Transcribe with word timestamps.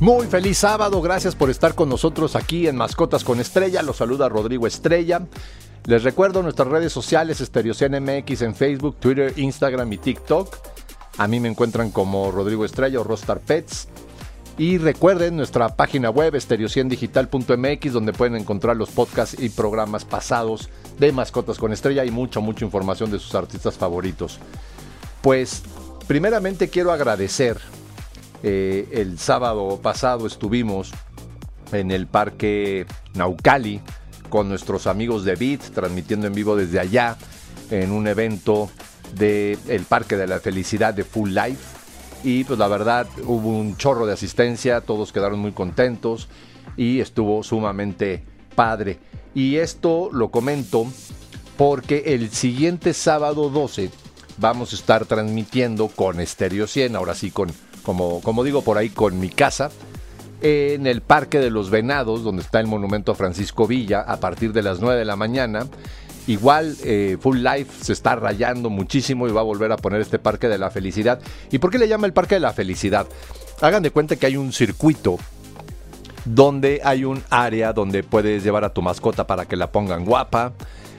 Muy 0.00 0.26
feliz 0.26 0.58
sábado, 0.58 1.00
gracias 1.00 1.34
por 1.34 1.48
estar 1.48 1.74
con 1.74 1.88
nosotros 1.88 2.36
aquí 2.36 2.68
en 2.68 2.76
Mascotas 2.76 3.24
con 3.24 3.40
Estrella. 3.40 3.82
Los 3.82 3.96
saluda 3.96 4.28
Rodrigo 4.28 4.66
Estrella. 4.66 5.22
Les 5.86 6.02
recuerdo 6.02 6.42
nuestras 6.42 6.68
redes 6.68 6.92
sociales 6.92 7.40
Estereocian 7.40 7.92
MX 8.04 8.42
en 8.42 8.54
Facebook, 8.54 8.96
Twitter, 9.00 9.32
Instagram 9.36 9.90
y 9.94 9.96
TikTok. 9.96 10.54
A 11.16 11.26
mí 11.26 11.40
me 11.40 11.48
encuentran 11.48 11.90
como 11.90 12.30
Rodrigo 12.30 12.66
Estrella 12.66 13.00
o 13.00 13.04
Rostar 13.04 13.40
Pets. 13.40 13.88
Y 14.58 14.76
recuerden 14.76 15.34
nuestra 15.34 15.74
página 15.76 16.10
web 16.10 16.34
estereociendigital.mx 16.34 17.92
donde 17.92 18.12
pueden 18.12 18.36
encontrar 18.36 18.76
los 18.76 18.90
podcasts 18.90 19.40
y 19.40 19.48
programas 19.48 20.04
pasados 20.04 20.68
de 20.98 21.10
Mascotas 21.10 21.56
con 21.56 21.72
Estrella 21.72 22.04
y 22.04 22.10
mucha, 22.10 22.40
mucha 22.40 22.66
información 22.66 23.10
de 23.10 23.18
sus 23.18 23.34
artistas 23.34 23.76
favoritos. 23.76 24.40
Pues 25.22 25.62
primeramente 26.06 26.68
quiero 26.68 26.92
agradecer 26.92 27.58
eh, 28.42 28.88
el 28.92 29.18
sábado 29.18 29.80
pasado 29.82 30.26
estuvimos 30.26 30.92
en 31.72 31.90
el 31.90 32.06
Parque 32.06 32.86
Naucali 33.14 33.80
con 34.28 34.48
nuestros 34.48 34.86
amigos 34.86 35.24
de 35.24 35.36
Beat, 35.36 35.70
transmitiendo 35.74 36.26
en 36.26 36.34
vivo 36.34 36.56
desde 36.56 36.80
allá 36.80 37.16
en 37.70 37.92
un 37.92 38.06
evento 38.06 38.70
del 39.14 39.58
el 39.68 39.84
Parque 39.84 40.16
de 40.16 40.26
la 40.26 40.40
Felicidad 40.40 40.94
de 40.94 41.04
Full 41.04 41.30
Life. 41.30 41.76
Y 42.24 42.44
pues 42.44 42.58
la 42.58 42.68
verdad 42.68 43.06
hubo 43.24 43.48
un 43.48 43.76
chorro 43.76 44.06
de 44.06 44.14
asistencia, 44.14 44.80
todos 44.80 45.12
quedaron 45.12 45.38
muy 45.38 45.52
contentos 45.52 46.28
y 46.76 47.00
estuvo 47.00 47.42
sumamente 47.42 48.24
padre. 48.54 48.98
Y 49.34 49.56
esto 49.56 50.10
lo 50.12 50.30
comento 50.30 50.86
porque 51.56 52.02
el 52.06 52.30
siguiente 52.30 52.94
sábado 52.94 53.48
12 53.48 53.90
vamos 54.38 54.72
a 54.72 54.76
estar 54.76 55.06
transmitiendo 55.06 55.88
con 55.88 56.24
Stereo 56.24 56.66
100, 56.66 56.96
ahora 56.96 57.14
sí 57.14 57.30
con 57.30 57.52
como, 57.86 58.44
digo 58.44 58.62
por 58.62 58.78
ahí, 58.78 58.88
con 58.88 59.20
mi 59.20 59.28
casa, 59.28 59.70
en 60.42 60.86
el 60.86 61.02
Parque 61.02 61.38
de 61.38 61.50
los 61.50 61.70
Venados, 61.70 62.24
donde 62.24 62.42
está 62.42 62.58
el 62.58 62.66
monumento 62.66 63.12
a 63.12 63.14
Francisco 63.14 63.66
Villa, 63.66 64.00
a 64.00 64.18
partir 64.18 64.52
de 64.52 64.62
las 64.62 64.80
9 64.80 64.98
de 64.98 65.04
la 65.04 65.14
mañana. 65.14 65.66
Igual 66.26 66.76
eh, 66.82 67.16
Full 67.20 67.38
Life 67.38 67.84
se 67.84 67.92
está 67.92 68.16
rayando 68.16 68.68
muchísimo 68.68 69.28
y 69.28 69.30
va 69.30 69.42
a 69.42 69.44
volver 69.44 69.70
a 69.70 69.76
poner 69.76 70.00
este 70.00 70.18
Parque 70.18 70.48
de 70.48 70.58
la 70.58 70.70
Felicidad. 70.70 71.20
¿Y 71.52 71.58
por 71.58 71.70
qué 71.70 71.78
le 71.78 71.86
llama 71.86 72.08
el 72.08 72.12
Parque 72.12 72.34
de 72.34 72.40
la 72.40 72.52
Felicidad? 72.52 73.06
Hagan 73.60 73.84
de 73.84 73.92
cuenta 73.92 74.16
que 74.16 74.26
hay 74.26 74.36
un 74.36 74.52
circuito 74.52 75.18
donde 76.24 76.80
hay 76.82 77.04
un 77.04 77.22
área 77.30 77.72
donde 77.72 78.02
puedes 78.02 78.42
llevar 78.42 78.64
a 78.64 78.74
tu 78.74 78.82
mascota 78.82 79.28
para 79.28 79.46
que 79.46 79.54
la 79.54 79.70
pongan 79.70 80.04
guapa. 80.04 80.52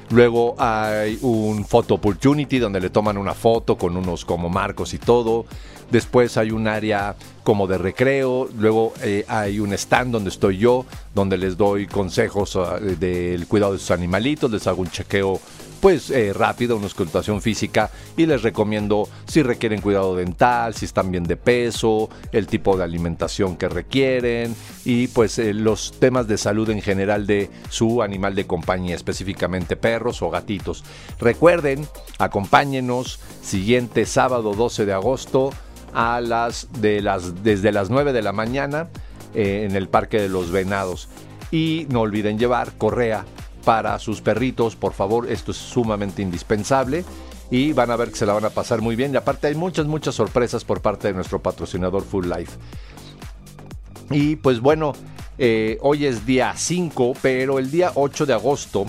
Luego 0.09 0.55
hay 0.57 1.19
un 1.21 1.65
photo 1.65 1.95
opportunity 1.95 2.59
donde 2.59 2.79
le 2.79 2.89
toman 2.89 3.17
una 3.17 3.33
foto 3.33 3.77
con 3.77 3.97
unos 3.97 4.23
como 4.23 4.47
marcos 4.47 4.93
y 4.93 4.99
todo. 4.99 5.45
Después 5.91 6.37
hay 6.37 6.51
un 6.51 6.67
área 6.67 7.15
como 7.43 7.65
de 7.65 7.77
recreo, 7.77 8.49
luego 8.57 8.93
eh, 9.01 9.23
hay 9.27 9.59
un 9.59 9.71
stand 9.73 10.11
donde 10.11 10.29
estoy 10.29 10.57
yo, 10.57 10.85
donde 11.15 11.37
les 11.37 11.55
doy 11.55 11.87
consejos 11.87 12.57
ah, 12.57 12.77
del 12.79 13.47
cuidado 13.47 13.73
de 13.73 13.79
sus 13.79 13.91
animalitos, 13.91 14.51
les 14.51 14.67
hago 14.67 14.81
un 14.81 14.89
chequeo 14.89 15.39
pues 15.79 16.09
eh, 16.09 16.33
rápido, 16.33 16.75
una 16.75 16.87
escultación 16.87 17.41
física 17.41 17.89
y 18.15 18.25
les 18.25 18.41
recomiendo 18.41 19.07
si 19.27 19.43
requieren 19.43 19.81
cuidado 19.81 20.15
dental, 20.15 20.73
si 20.73 20.85
están 20.85 21.11
bien 21.11 21.23
de 21.23 21.37
peso, 21.37 22.09
el 22.31 22.47
tipo 22.47 22.77
de 22.77 22.83
alimentación 22.83 23.57
que 23.57 23.69
requieren 23.69 24.55
y 24.85 25.07
pues 25.07 25.39
eh, 25.39 25.53
los 25.53 25.93
temas 25.99 26.27
de 26.27 26.37
salud 26.37 26.69
en 26.69 26.81
general 26.81 27.27
de 27.27 27.49
su 27.69 28.01
animal 28.01 28.35
de 28.35 28.47
compañía, 28.47 28.95
específicamente 28.95 29.75
perros 29.75 30.21
o 30.21 30.29
gatitos. 30.29 30.83
Recuerden, 31.19 31.87
acompáñenos 32.19 33.19
siguiente 33.41 34.05
sábado 34.05 34.53
12 34.53 34.85
de 34.85 34.93
agosto 34.93 35.51
a 35.93 36.21
las, 36.21 36.67
de 36.81 37.01
las 37.01 37.43
desde 37.43 37.71
las 37.71 37.89
9 37.89 38.13
de 38.13 38.21
la 38.21 38.31
mañana 38.31 38.89
eh, 39.33 39.65
en 39.69 39.75
el 39.75 39.87
Parque 39.87 40.21
de 40.21 40.29
los 40.29 40.51
Venados. 40.51 41.09
Y 41.51 41.87
no 41.89 42.01
olviden 42.01 42.37
llevar 42.37 42.73
correa 42.77 43.25
para 43.63 43.99
sus 43.99 44.21
perritos, 44.21 44.75
por 44.75 44.93
favor, 44.93 45.29
esto 45.29 45.51
es 45.51 45.57
sumamente 45.57 46.21
indispensable 46.21 47.03
y 47.49 47.73
van 47.73 47.91
a 47.91 47.95
ver 47.95 48.11
que 48.11 48.17
se 48.17 48.25
la 48.25 48.33
van 48.33 48.45
a 48.45 48.49
pasar 48.49 48.81
muy 48.81 48.95
bien. 48.95 49.13
Y 49.13 49.17
aparte 49.17 49.47
hay 49.47 49.55
muchas, 49.55 49.85
muchas 49.85 50.15
sorpresas 50.15 50.63
por 50.63 50.81
parte 50.81 51.07
de 51.07 51.13
nuestro 51.13 51.41
patrocinador 51.41 52.03
Full 52.03 52.27
Life. 52.27 52.57
Y 54.09 54.37
pues 54.37 54.59
bueno, 54.59 54.93
eh, 55.37 55.77
hoy 55.81 56.05
es 56.05 56.25
día 56.25 56.53
5, 56.55 57.13
pero 57.21 57.59
el 57.59 57.71
día 57.71 57.91
8 57.95 58.25
de 58.25 58.33
agosto 58.33 58.85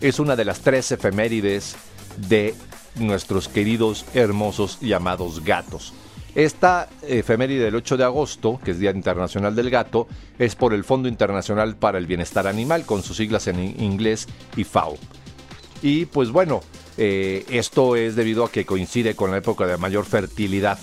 es 0.00 0.18
una 0.18 0.34
de 0.36 0.44
las 0.44 0.60
tres 0.60 0.90
efemérides 0.92 1.76
de 2.16 2.54
nuestros 2.96 3.48
queridos, 3.48 4.04
hermosos 4.14 4.78
y 4.80 4.92
amados 4.92 5.44
gatos. 5.44 5.92
Esta 6.34 6.88
efeméride 7.02 7.64
del 7.64 7.74
8 7.74 7.96
de 7.98 8.04
agosto, 8.04 8.58
que 8.64 8.70
es 8.70 8.78
Día 8.78 8.90
Internacional 8.90 9.54
del 9.54 9.68
Gato, 9.68 10.08
es 10.38 10.54
por 10.54 10.72
el 10.72 10.82
Fondo 10.82 11.08
Internacional 11.08 11.76
para 11.76 11.98
el 11.98 12.06
Bienestar 12.06 12.46
Animal, 12.46 12.86
con 12.86 13.02
sus 13.02 13.18
siglas 13.18 13.48
en 13.48 13.60
inglés 13.60 14.26
IFAO. 14.56 14.96
Y 15.82 16.06
pues 16.06 16.30
bueno, 16.30 16.62
eh, 16.96 17.44
esto 17.50 17.96
es 17.96 18.16
debido 18.16 18.44
a 18.44 18.50
que 18.50 18.64
coincide 18.64 19.14
con 19.14 19.30
la 19.30 19.38
época 19.38 19.66
de 19.66 19.76
mayor 19.76 20.06
fertilidad 20.06 20.78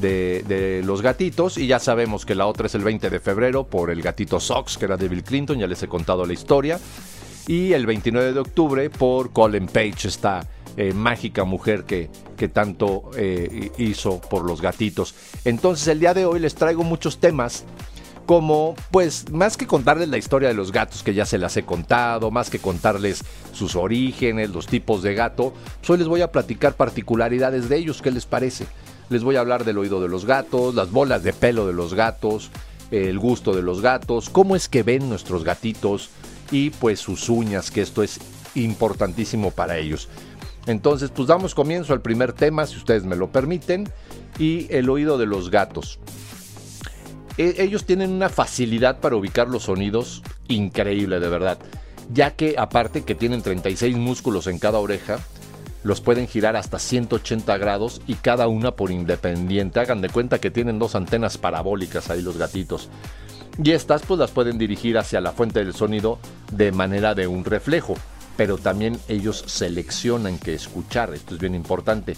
de, 0.00 0.82
los 0.84 1.02
gatitos 1.02 1.58
y 1.58 1.66
ya 1.66 1.78
sabemos 1.78 2.24
que 2.24 2.34
la 2.34 2.46
otra 2.46 2.66
es 2.66 2.74
el 2.74 2.82
20 2.82 3.10
de 3.10 3.20
febrero 3.20 3.64
por 3.64 3.90
el 3.90 4.02
gatito 4.02 4.40
Sox, 4.40 4.78
que 4.78 4.86
era 4.86 4.96
de 4.96 5.08
Bill 5.08 5.22
Clinton, 5.22 5.58
ya 5.58 5.66
les 5.66 5.82
he 5.82 5.88
contado 5.88 6.24
la 6.24 6.32
historia. 6.32 6.78
Y 7.46 7.72
el 7.72 7.86
29 7.86 8.32
de 8.32 8.40
octubre 8.40 8.90
por 8.90 9.32
Colin 9.32 9.66
Page, 9.66 10.08
esta 10.08 10.46
eh, 10.76 10.92
mágica 10.92 11.44
mujer 11.44 11.84
que, 11.84 12.10
que 12.36 12.48
tanto 12.48 13.10
eh, 13.16 13.70
hizo 13.78 14.20
por 14.20 14.44
los 14.44 14.60
gatitos. 14.60 15.14
Entonces 15.44 15.88
el 15.88 16.00
día 16.00 16.14
de 16.14 16.26
hoy 16.26 16.40
les 16.40 16.54
traigo 16.54 16.82
muchos 16.82 17.18
temas 17.18 17.64
como, 18.30 18.76
pues, 18.92 19.28
más 19.32 19.56
que 19.56 19.66
contarles 19.66 20.08
la 20.08 20.16
historia 20.16 20.46
de 20.46 20.54
los 20.54 20.70
gatos 20.70 21.02
que 21.02 21.14
ya 21.14 21.24
se 21.24 21.36
las 21.36 21.56
he 21.56 21.64
contado, 21.64 22.30
más 22.30 22.48
que 22.48 22.60
contarles 22.60 23.24
sus 23.52 23.74
orígenes, 23.74 24.50
los 24.50 24.68
tipos 24.68 25.02
de 25.02 25.14
gato, 25.14 25.52
pues 25.78 25.90
hoy 25.90 25.98
les 25.98 26.06
voy 26.06 26.20
a 26.20 26.30
platicar 26.30 26.74
particularidades 26.74 27.68
de 27.68 27.76
ellos, 27.78 28.00
¿qué 28.00 28.12
les 28.12 28.26
parece? 28.26 28.66
Les 29.08 29.24
voy 29.24 29.34
a 29.34 29.40
hablar 29.40 29.64
del 29.64 29.78
oído 29.78 30.00
de 30.00 30.06
los 30.06 30.26
gatos, 30.26 30.76
las 30.76 30.92
bolas 30.92 31.24
de 31.24 31.32
pelo 31.32 31.66
de 31.66 31.72
los 31.72 31.94
gatos, 31.94 32.52
el 32.92 33.18
gusto 33.18 33.52
de 33.52 33.62
los 33.62 33.80
gatos, 33.80 34.30
cómo 34.30 34.54
es 34.54 34.68
que 34.68 34.84
ven 34.84 35.08
nuestros 35.08 35.42
gatitos 35.42 36.10
y 36.52 36.70
pues 36.70 37.00
sus 37.00 37.28
uñas, 37.28 37.72
que 37.72 37.80
esto 37.80 38.04
es 38.04 38.20
importantísimo 38.54 39.50
para 39.50 39.78
ellos. 39.78 40.08
Entonces, 40.70 41.10
pues 41.10 41.26
damos 41.26 41.54
comienzo 41.54 41.92
al 41.92 42.00
primer 42.00 42.32
tema, 42.32 42.64
si 42.64 42.76
ustedes 42.76 43.04
me 43.04 43.16
lo 43.16 43.32
permiten, 43.32 43.88
y 44.38 44.72
el 44.72 44.88
oído 44.88 45.18
de 45.18 45.26
los 45.26 45.50
gatos. 45.50 45.98
E, 47.36 47.56
ellos 47.58 47.84
tienen 47.84 48.10
una 48.10 48.28
facilidad 48.28 49.00
para 49.00 49.16
ubicar 49.16 49.48
los 49.48 49.64
sonidos 49.64 50.22
increíble, 50.46 51.18
de 51.18 51.28
verdad, 51.28 51.58
ya 52.12 52.32
que 52.32 52.54
aparte 52.56 53.02
que 53.02 53.16
tienen 53.16 53.42
36 53.42 53.96
músculos 53.96 54.46
en 54.46 54.60
cada 54.60 54.78
oreja, 54.78 55.18
los 55.82 56.00
pueden 56.00 56.28
girar 56.28 56.54
hasta 56.54 56.78
180 56.78 57.56
grados 57.58 58.00
y 58.06 58.14
cada 58.14 58.46
una 58.46 58.72
por 58.72 58.92
independiente. 58.92 59.80
Hagan 59.80 60.00
de 60.00 60.08
cuenta 60.10 60.38
que 60.38 60.52
tienen 60.52 60.78
dos 60.78 60.94
antenas 60.94 61.36
parabólicas 61.36 62.10
ahí 62.10 62.22
los 62.22 62.36
gatitos. 62.36 62.90
Y 63.62 63.72
estas 63.72 64.02
pues 64.02 64.20
las 64.20 64.30
pueden 64.30 64.56
dirigir 64.56 64.98
hacia 64.98 65.20
la 65.20 65.32
fuente 65.32 65.64
del 65.64 65.74
sonido 65.74 66.18
de 66.52 66.70
manera 66.70 67.14
de 67.14 67.26
un 67.26 67.44
reflejo 67.44 67.96
pero 68.40 68.56
también 68.56 68.98
ellos 69.06 69.44
seleccionan 69.46 70.38
qué 70.38 70.54
escuchar, 70.54 71.12
esto 71.12 71.34
es 71.34 71.40
bien 71.42 71.54
importante. 71.54 72.16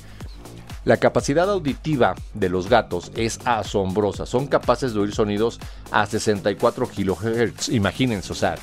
La 0.85 0.99
capacidad 0.99 1.51
auditiva 1.51 2.15
de 2.33 2.49
los 2.49 2.69
gatos 2.69 3.11
es 3.17 3.41
asombrosa, 3.45 4.25
son 4.25 4.47
capaces 4.47 4.95
de 4.95 5.01
oír 5.01 5.13
sonidos 5.13 5.59
a 5.91 6.07
64 6.07 6.87
kHz, 6.87 7.71
imagínense, 7.71 8.31
o 8.31 8.37
sea, 8.37 8.55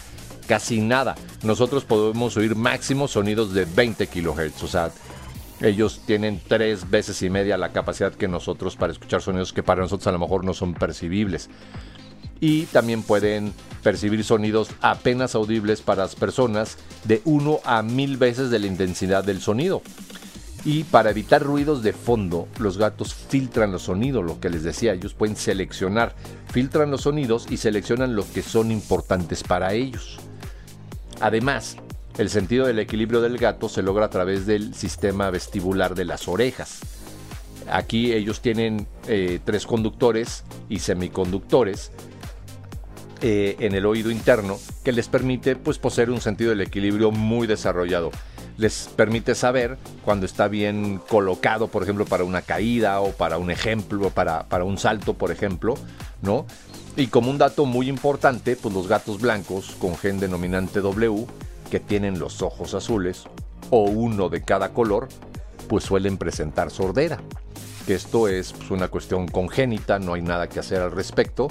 casi 0.48 0.80
nada. 0.80 1.16
Nosotros 1.44 1.84
podemos 1.84 2.38
oír 2.38 2.56
máximo 2.56 3.10
sonidos 3.10 3.54
de 3.54 3.66
20 3.66 4.08
kHz, 4.08 4.64
o 4.64 4.68
sea, 4.70 4.92
ellos 5.60 6.04
tienen 6.06 6.40
tres 6.48 6.90
veces 6.90 7.22
y 7.24 7.30
media 7.30 7.58
la 7.58 7.74
capacidad 7.74 8.14
que 8.14 8.30
nosotros 8.30 8.78
para 8.78 8.94
escuchar 8.94 9.22
sonidos 9.22 9.52
que 9.52 9.64
para 9.64 9.82
nosotros 9.82 10.08
a 10.08 10.14
lo 10.14 10.20
mejor 10.20 10.46
no 10.46 10.54
son 10.54 10.76
percibibles 10.76 11.50
y 12.40 12.64
también 12.68 13.04
pueden 13.04 13.54
percibir 13.84 14.24
sonidos 14.24 14.70
apenas 14.82 15.36
audibles 15.36 15.82
para 15.82 16.04
las 16.04 16.16
personas 16.16 16.78
de 17.06 17.22
1 17.26 17.60
a 17.64 17.82
1000 17.82 18.18
veces 18.18 18.50
de 18.50 18.60
la 18.60 18.68
intensidad 18.68 19.24
del 19.24 19.42
sonido. 19.42 19.82
Y 20.66 20.84
para 20.84 21.12
evitar 21.12 21.42
ruidos 21.42 21.84
de 21.84 21.94
fondo, 21.94 22.48
los 22.60 22.78
gatos 22.78 23.14
filtran 23.14 23.72
los 23.72 23.84
sonidos, 23.84 24.26
lo 24.26 24.42
que 24.42 24.50
les 24.50 24.64
decía, 24.64 24.94
ellos 24.94 25.14
pueden 25.14 25.38
seleccionar, 25.38 26.16
filtran 26.52 26.92
los 26.92 27.02
sonidos 27.02 27.48
y 27.50 27.58
seleccionan 27.58 28.16
lo 28.16 28.30
que 28.30 28.42
son 28.42 28.72
importantes 28.72 29.42
para 29.44 29.74
ellos. 29.74 30.20
Además, 31.22 31.78
el 32.18 32.30
sentido 32.30 32.68
del 32.68 32.80
equilibrio 32.80 33.22
del 33.22 33.38
gato 33.38 33.70
se 33.70 33.82
logra 33.82 34.08
a 34.08 34.10
través 34.10 34.46
del 34.46 34.74
sistema 34.76 35.30
vestibular 35.30 35.96
de 35.96 36.04
las 36.04 36.28
orejas. 36.28 36.82
Aquí 37.72 38.12
ellos 38.12 38.42
tienen 38.42 38.88
eh, 39.08 39.40
tres 39.46 39.66
conductores 39.66 40.44
y 40.68 40.80
semiconductores 40.80 41.92
eh, 43.22 43.58
en 43.60 43.76
el 43.76 43.86
oído 43.86 44.12
interno 44.12 44.58
que 44.82 44.94
les 44.94 45.10
permite 45.10 45.58
pues, 45.58 45.78
poseer 45.78 46.10
un 46.10 46.22
sentido 46.22 46.52
del 46.52 46.62
equilibrio 46.62 47.12
muy 47.12 47.48
desarrollado. 47.48 48.12
Les 48.58 48.90
permite 48.96 49.36
saber 49.36 49.78
cuando 50.06 50.26
está 50.26 50.48
bien 50.48 51.02
colocado, 51.10 51.68
por 51.68 51.84
ejemplo, 51.84 52.06
para 52.06 52.24
una 52.24 52.42
caída 52.42 53.02
o 53.02 53.12
para 53.12 53.38
un 53.38 53.52
ejemplo, 53.52 54.10
para, 54.10 54.48
para 54.48 54.64
un 54.64 54.78
salto, 54.78 55.16
por 55.16 55.32
ejemplo, 55.32 55.76
¿no? 56.22 56.46
Y 56.96 57.08
como 57.08 57.30
un 57.30 57.38
dato 57.38 57.66
muy 57.66 57.90
importante, 57.90 58.56
pues 58.56 58.74
los 58.74 58.88
gatos 58.88 59.20
blancos 59.20 59.76
con 59.80 59.98
gen 59.98 60.20
denominante 60.20 60.80
W, 60.80 61.26
que 61.70 61.82
tienen 61.82 62.20
los 62.20 62.42
ojos 62.42 62.74
azules, 62.74 63.24
o 63.70 63.84
uno 63.84 64.30
de 64.30 64.44
cada 64.44 64.70
color, 64.70 65.10
pues 65.68 65.84
suelen 65.84 66.18
presentar 66.18 66.72
sordera. 66.72 67.20
Que 67.86 67.96
esto 67.96 68.30
es 68.30 68.54
pues, 68.54 68.72
una 68.72 68.88
cuestión 68.88 69.28
congénita, 69.28 70.00
no 70.00 70.14
hay 70.14 70.22
nada 70.22 70.48
que 70.48 70.60
hacer 70.60 70.82
al 70.82 70.92
respecto 70.92 71.50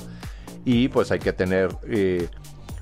y 0.65 0.89
pues 0.89 1.11
hay 1.11 1.19
que 1.19 1.33
tener 1.33 1.75
eh, 1.89 2.29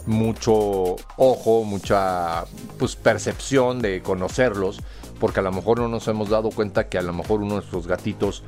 mucho 0.06 0.96
ojo, 1.16 1.64
mucha 1.64 2.44
pues, 2.78 2.96
percepción 2.96 3.80
de 3.80 4.02
conocerlos, 4.02 4.80
porque 5.18 5.40
a 5.40 5.42
lo 5.42 5.52
mejor 5.52 5.78
no 5.80 5.88
nos 5.88 6.06
hemos 6.08 6.28
dado 6.28 6.50
cuenta 6.50 6.88
que 6.88 6.98
a 6.98 7.02
lo 7.02 7.12
mejor 7.12 7.40
uno 7.40 7.54
de 7.54 7.60
nuestros 7.60 7.86
gatitos 7.86 8.42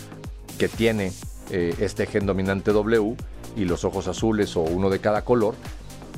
que 0.59 0.69
tiene 0.69 1.13
eh, 1.51 1.75
este 1.81 2.07
gen 2.07 2.27
dominante 2.27 2.73
W 2.73 3.17
y 3.57 3.65
los 3.65 3.85
ojos 3.85 4.09
azules 4.09 4.57
o 4.57 4.61
uno 4.61 4.91
de 4.91 5.01
cada 5.01 5.23
color, 5.23 5.55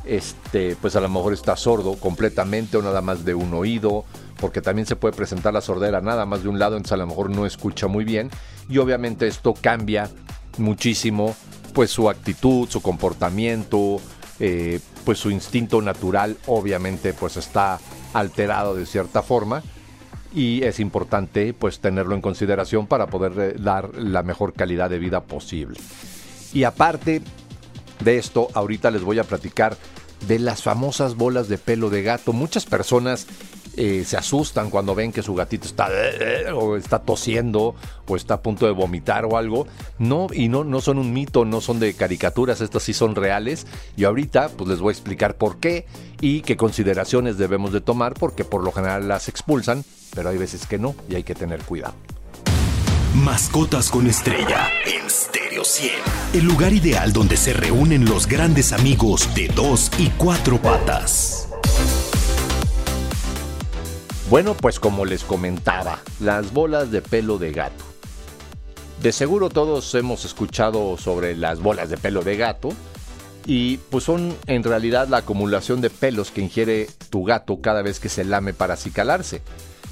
este, 0.05 0.77
pues 0.81 0.97
a 0.97 1.01
lo 1.01 1.09
mejor 1.09 1.33
está 1.33 1.57
sordo 1.57 1.95
completamente 1.97 2.77
o 2.77 2.83
nada 2.83 3.01
más 3.01 3.25
de 3.25 3.35
un 3.35 3.53
oído, 3.55 4.05
porque 4.41 4.61
también 4.61 4.87
se 4.87 4.97
puede 4.97 5.15
presentar 5.15 5.53
la 5.53 5.61
sordera 5.61 6.01
nada 6.01 6.27
más 6.27 6.43
de 6.43 6.49
un 6.49 6.59
lado, 6.59 6.77
entonces 6.77 6.93
a 6.93 6.97
lo 6.97 7.07
mejor 7.07 7.31
no 7.31 7.47
escucha 7.47 7.87
muy 7.87 8.05
bien 8.05 8.31
y 8.69 8.79
obviamente 8.79 9.27
esto 9.27 9.55
cambia 9.61 10.11
muchísimo 10.59 11.37
pues 11.73 11.91
su 11.91 12.09
actitud, 12.09 12.69
su 12.69 12.81
comportamiento, 12.83 14.01
eh, 14.39 14.81
pues 15.05 15.19
su 15.19 15.31
instinto 15.31 15.83
natural 15.83 16.37
obviamente 16.47 17.13
pues 17.13 17.37
está 17.37 17.79
alterado 18.13 18.75
de 18.75 18.87
cierta 18.87 19.23
forma 19.23 19.63
y 20.33 20.63
es 20.63 20.81
importante 20.81 21.53
pues 21.55 21.81
tenerlo 21.81 22.15
en 22.15 22.21
consideración 22.21 22.87
para 22.87 23.09
poder 23.09 23.33
eh, 23.39 23.55
dar 23.59 23.95
la 23.97 24.23
mejor 24.23 24.53
calidad 24.53 24.91
de 24.91 24.99
vida 24.99 25.23
posible. 25.23 25.79
Y 26.53 26.65
aparte 26.65 27.23
de 28.03 28.19
esto, 28.19 28.49
ahorita 28.55 28.91
les 28.91 29.03
voy 29.03 29.19
a 29.19 29.25
platicar 29.25 29.77
de 30.27 30.39
las 30.39 30.63
famosas 30.63 31.17
bolas 31.17 31.49
de 31.49 31.59
pelo 31.59 31.91
de 31.91 32.03
gato. 32.03 32.33
Muchas 32.33 32.67
personas 32.67 33.27
eh, 33.81 34.05
se 34.05 34.19
asustan 34.19 34.69
cuando 34.69 34.95
ven 34.95 35.11
que 35.11 35.23
su 35.23 35.35
gatito 35.35 35.67
está 35.67 35.89
o 36.55 36.77
está 36.77 36.99
tosiendo 36.99 37.75
o 38.07 38.15
está 38.15 38.35
a 38.35 38.43
punto 38.43 38.67
de 38.67 38.73
vomitar 38.73 39.25
o 39.25 39.39
algo. 39.39 39.67
No, 39.99 40.27
y 40.35 40.51
no, 40.51 40.65
no 40.65 40.83
son 40.83 40.99
un 40.99 41.15
mito, 41.15 41.47
no 41.47 41.63
son 41.63 41.81
de 41.81 41.95
caricaturas, 41.95 42.61
estas 42.61 42.83
sí 42.83 42.93
son 42.93 43.15
reales. 43.15 43.67
Y 43.97 44.05
ahorita 44.05 44.51
pues 44.51 44.69
les 44.69 44.81
voy 44.81 44.91
a 44.91 44.93
explicar 44.93 45.37
por 45.37 45.61
qué 45.61 45.87
y 46.21 46.43
qué 46.43 46.59
consideraciones 46.59 47.39
debemos 47.39 47.73
de 47.73 47.81
tomar 47.81 48.13
porque 48.13 48.45
por 48.45 48.63
lo 48.63 48.71
general 48.71 49.09
las 49.09 49.29
expulsan, 49.29 49.83
pero 50.15 50.29
hay 50.29 50.37
veces 50.37 50.67
que 50.67 50.79
no 50.79 50.95
y 51.09 51.15
hay 51.15 51.23
que 51.23 51.35
tener 51.35 51.63
cuidado. 51.63 51.95
Mascotas 53.15 53.89
con 53.89 54.07
estrella 54.07 54.69
en 54.85 55.09
Stereo 55.09 55.65
100. 55.65 55.91
El 56.35 56.45
lugar 56.45 56.75
ideal 56.75 57.15
donde 57.15 57.39
se 57.39 57.55
reúnen 57.55 58.05
los 58.05 58.27
grandes 58.27 58.75
amigos 58.75 59.35
de 59.35 59.49
dos 59.49 59.91
y 59.99 60.11
cuatro 60.11 60.61
patas. 60.61 61.50
Bueno, 64.31 64.55
pues 64.55 64.79
como 64.79 65.07
les 65.07 65.25
comentaba, 65.25 65.99
las 66.21 66.53
bolas 66.53 66.93
de 66.93 67.03
pelo 67.03 67.37
de 67.37 67.51
gato. 67.51 67.83
De 69.03 69.11
seguro 69.11 69.49
todos 69.49 69.93
hemos 69.97 70.25
escuchado 70.25 70.97
sobre 70.99 71.37
las 71.37 71.59
bolas 71.59 71.91
de 71.91 71.97
pelo 71.97 72.23
de 72.23 72.37
gato 72.37 72.69
y 73.45 73.79
pues 73.79 74.05
son 74.05 74.37
en 74.47 74.63
realidad 74.63 75.09
la 75.09 75.17
acumulación 75.17 75.81
de 75.81 75.91
pelos 75.91 76.31
que 76.31 76.43
ingiere 76.43 76.87
tu 77.09 77.25
gato 77.25 77.61
cada 77.61 77.83
vez 77.83 77.99
que 77.99 78.09
se 78.09 78.23
lame 78.23 78.55
para 78.55 78.75
acicalarse. 78.75 79.43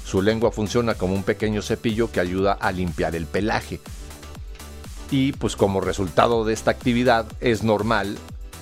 Su 0.05 0.21
lengua 0.21 0.53
funciona 0.53 0.93
como 0.93 1.15
un 1.15 1.23
pequeño 1.23 1.61
cepillo 1.61 2.09
que 2.09 2.21
ayuda 2.21 2.53
a 2.53 2.71
limpiar 2.71 3.17
el 3.17 3.25
pelaje. 3.25 3.81
Y 5.11 5.33
pues 5.33 5.57
como 5.57 5.81
resultado 5.81 6.45
de 6.45 6.53
esta 6.53 6.71
actividad 6.71 7.25
es 7.41 7.61
normal 7.61 8.17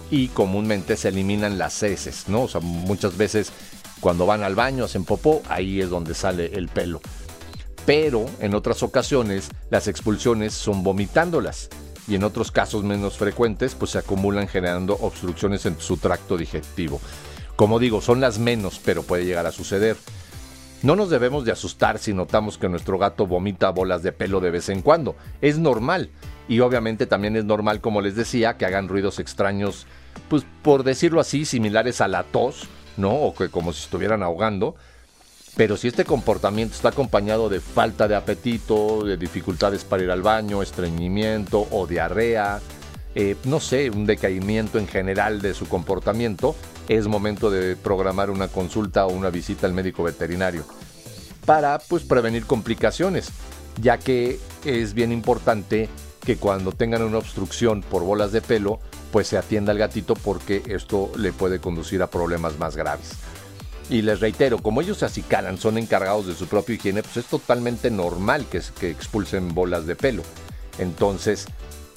y 0.10 0.30
comúnmente 0.30 0.98
se 0.98 1.10
eliminan 1.10 1.60
las 1.60 1.84
heces, 1.84 2.30
¿no? 2.30 2.44
O 2.44 2.48
sea, 2.48 2.62
muchas 2.62 3.16
veces 3.16 3.52
cuando 4.00 4.26
van 4.26 4.44
al 4.44 4.56
baño, 4.56 4.86
hacen 4.86 5.06
popó, 5.06 5.42
ahí 5.50 5.82
es 5.82 5.90
donde 5.90 6.14
sale 6.14 6.52
el 6.54 6.68
pelo. 6.68 7.02
Pero 7.86 8.26
en 8.40 8.54
otras 8.54 8.84
ocasiones 8.84 9.50
las 9.70 9.88
expulsiones 9.88 10.54
son 10.54 10.84
vomitándolas 10.84 11.70
y 12.08 12.16
en 12.16 12.24
otros 12.24 12.52
casos 12.52 12.84
menos 12.84 13.18
frecuentes 13.18 13.76
pues 13.76 13.92
se 13.92 13.98
acumulan 13.98 14.48
generando 14.48 14.98
obstrucciones 15.02 15.66
en 15.66 15.80
su 15.80 15.98
tracto 15.98 16.38
digestivo. 16.38 17.02
Como 17.56 17.80
digo, 17.80 18.02
son 18.02 18.22
las 18.22 18.40
menos, 18.40 18.80
pero 18.84 19.04
puede 19.04 19.26
llegar 19.26 19.46
a 19.46 19.52
suceder. 19.52 19.98
No 20.84 20.96
nos 20.96 21.10
debemos 21.10 21.44
de 21.44 21.52
asustar 21.52 21.98
si 21.98 22.14
notamos 22.14 22.58
que 22.60 22.70
nuestro 22.70 23.00
gato 23.00 23.26
vomita 23.26 23.72
bolas 23.72 24.04
de 24.04 24.12
pelo 24.12 24.40
de 24.40 24.52
vez 24.52 24.70
en 24.70 24.84
cuando. 24.84 25.16
Es 25.42 25.58
normal. 25.58 26.12
Y 26.48 26.60
obviamente 26.60 27.08
también 27.08 27.36
es 27.36 27.46
normal, 27.46 27.82
como 27.82 28.02
les 28.02 28.16
decía, 28.16 28.58
que 28.58 28.66
hagan 28.66 28.88
ruidos 28.88 29.18
extraños, 29.18 29.88
pues 30.30 30.46
por 30.62 30.84
decirlo 30.84 31.20
así, 31.20 31.46
similares 31.46 32.00
a 32.00 32.08
la 32.08 32.24
tos 32.24 32.70
¿no? 32.98 33.14
O 33.14 33.34
que 33.34 33.50
como 33.50 33.74
si 33.74 33.84
estuvieran 33.84 34.24
ahogando. 34.24 34.76
Pero 35.56 35.76
si 35.76 35.88
este 35.88 36.06
comportamiento 36.06 36.76
está 36.76 36.90
acompañado 36.90 37.50
de 37.50 37.60
falta 37.60 38.08
de 38.08 38.16
apetito, 38.16 39.04
de 39.04 39.18
dificultades 39.18 39.84
para 39.84 40.04
ir 40.04 40.12
al 40.12 40.22
baño, 40.22 40.62
estreñimiento 40.62 41.68
o 41.72 41.88
diarrea, 41.88 42.60
eh, 43.16 43.36
no 43.46 43.60
sé, 43.60 43.90
un 43.90 44.06
decaimiento 44.06 44.78
en 44.78 44.88
general 44.88 45.42
de 45.42 45.56
su 45.56 45.68
comportamiento, 45.68 46.56
es 46.88 47.08
momento 47.08 47.50
de 47.50 47.76
programar 47.76 48.30
una 48.30 48.48
consulta 48.48 49.08
o 49.08 49.12
una 49.12 49.32
visita 49.32 49.66
al 49.66 49.74
médico 49.74 50.04
veterinario 50.04 50.64
para 51.48 51.80
pues 51.80 52.04
prevenir 52.04 52.46
complicaciones, 52.46 53.30
ya 53.82 53.98
que 53.98 54.38
es 54.66 54.94
bien 54.94 55.14
importante 55.14 55.88
que 56.26 56.36
cuando 56.36 56.74
tengan 56.74 57.04
una 57.04 57.20
obstrucción 57.20 57.82
por 57.82 58.04
bolas 58.04 58.34
de 58.34 58.42
pelo, 58.42 58.82
pues 59.18 59.30
se 59.30 59.38
atienda 59.40 59.72
al 59.72 59.80
gatito 59.80 60.14
porque 60.14 60.62
esto 60.68 61.12
le 61.18 61.34
puede 61.34 61.58
conducir 61.58 62.04
a 62.04 62.08
problemas 62.12 62.60
más 62.60 62.76
graves. 62.76 63.14
Y 63.90 64.04
les 64.04 64.20
reitero, 64.20 64.60
como 64.60 64.80
ellos 64.80 65.00
se 65.00 65.06
acicalan, 65.06 65.58
son 65.58 65.80
encargados 65.80 66.28
de 66.28 66.36
su 66.36 66.46
propia 66.46 66.76
higiene, 66.76 67.02
pues 67.02 67.18
es 67.18 67.26
totalmente 67.26 67.90
normal 67.90 68.46
que, 68.46 68.62
que 68.80 68.92
expulsen 68.92 69.56
bolas 69.56 69.88
de 69.88 69.96
pelo. 69.96 70.22
Entonces, 70.78 71.48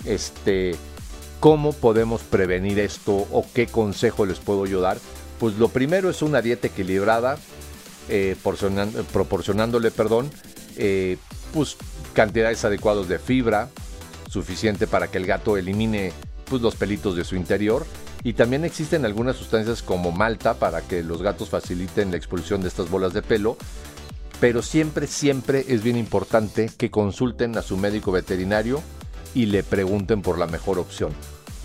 este, 0.06 0.76
¿cómo 1.40 1.74
podemos 1.74 2.22
prevenir 2.22 2.78
esto 2.78 3.12
o 3.12 3.44
qué 3.52 3.66
consejo 3.66 4.24
les 4.24 4.38
puedo 4.38 4.64
yo 4.64 4.80
dar? 4.80 4.96
Pues 5.38 5.56
lo 5.56 5.68
primero 5.68 6.08
es 6.08 6.22
una 6.22 6.40
dieta 6.40 6.68
equilibrada, 6.68 7.36
eh, 8.08 8.34
proporcionándole, 9.12 9.90
perdón, 9.90 10.30
eh, 10.78 11.18
pues 11.52 11.76
cantidades 12.14 12.64
adecuadas 12.64 13.08
de 13.08 13.18
fibra, 13.18 13.68
suficiente 14.26 14.86
para 14.86 15.08
que 15.08 15.18
el 15.18 15.26
gato 15.26 15.58
elimine 15.58 16.14
pues, 16.50 16.62
los 16.62 16.74
pelitos 16.74 17.16
de 17.16 17.24
su 17.24 17.36
interior. 17.36 17.86
Y 18.22 18.34
también 18.34 18.64
existen 18.64 19.06
algunas 19.06 19.36
sustancias 19.36 19.82
como 19.82 20.12
malta 20.12 20.54
para 20.54 20.82
que 20.82 21.02
los 21.02 21.22
gatos 21.22 21.48
faciliten 21.48 22.10
la 22.10 22.18
expulsión 22.18 22.60
de 22.60 22.68
estas 22.68 22.90
bolas 22.90 23.14
de 23.14 23.22
pelo. 23.22 23.56
Pero 24.40 24.60
siempre, 24.60 25.06
siempre 25.06 25.64
es 25.68 25.82
bien 25.82 25.96
importante 25.96 26.70
que 26.76 26.90
consulten 26.90 27.56
a 27.56 27.62
su 27.62 27.76
médico 27.76 28.12
veterinario 28.12 28.82
y 29.34 29.46
le 29.46 29.62
pregunten 29.62 30.22
por 30.22 30.38
la 30.38 30.46
mejor 30.46 30.78
opción. 30.78 31.12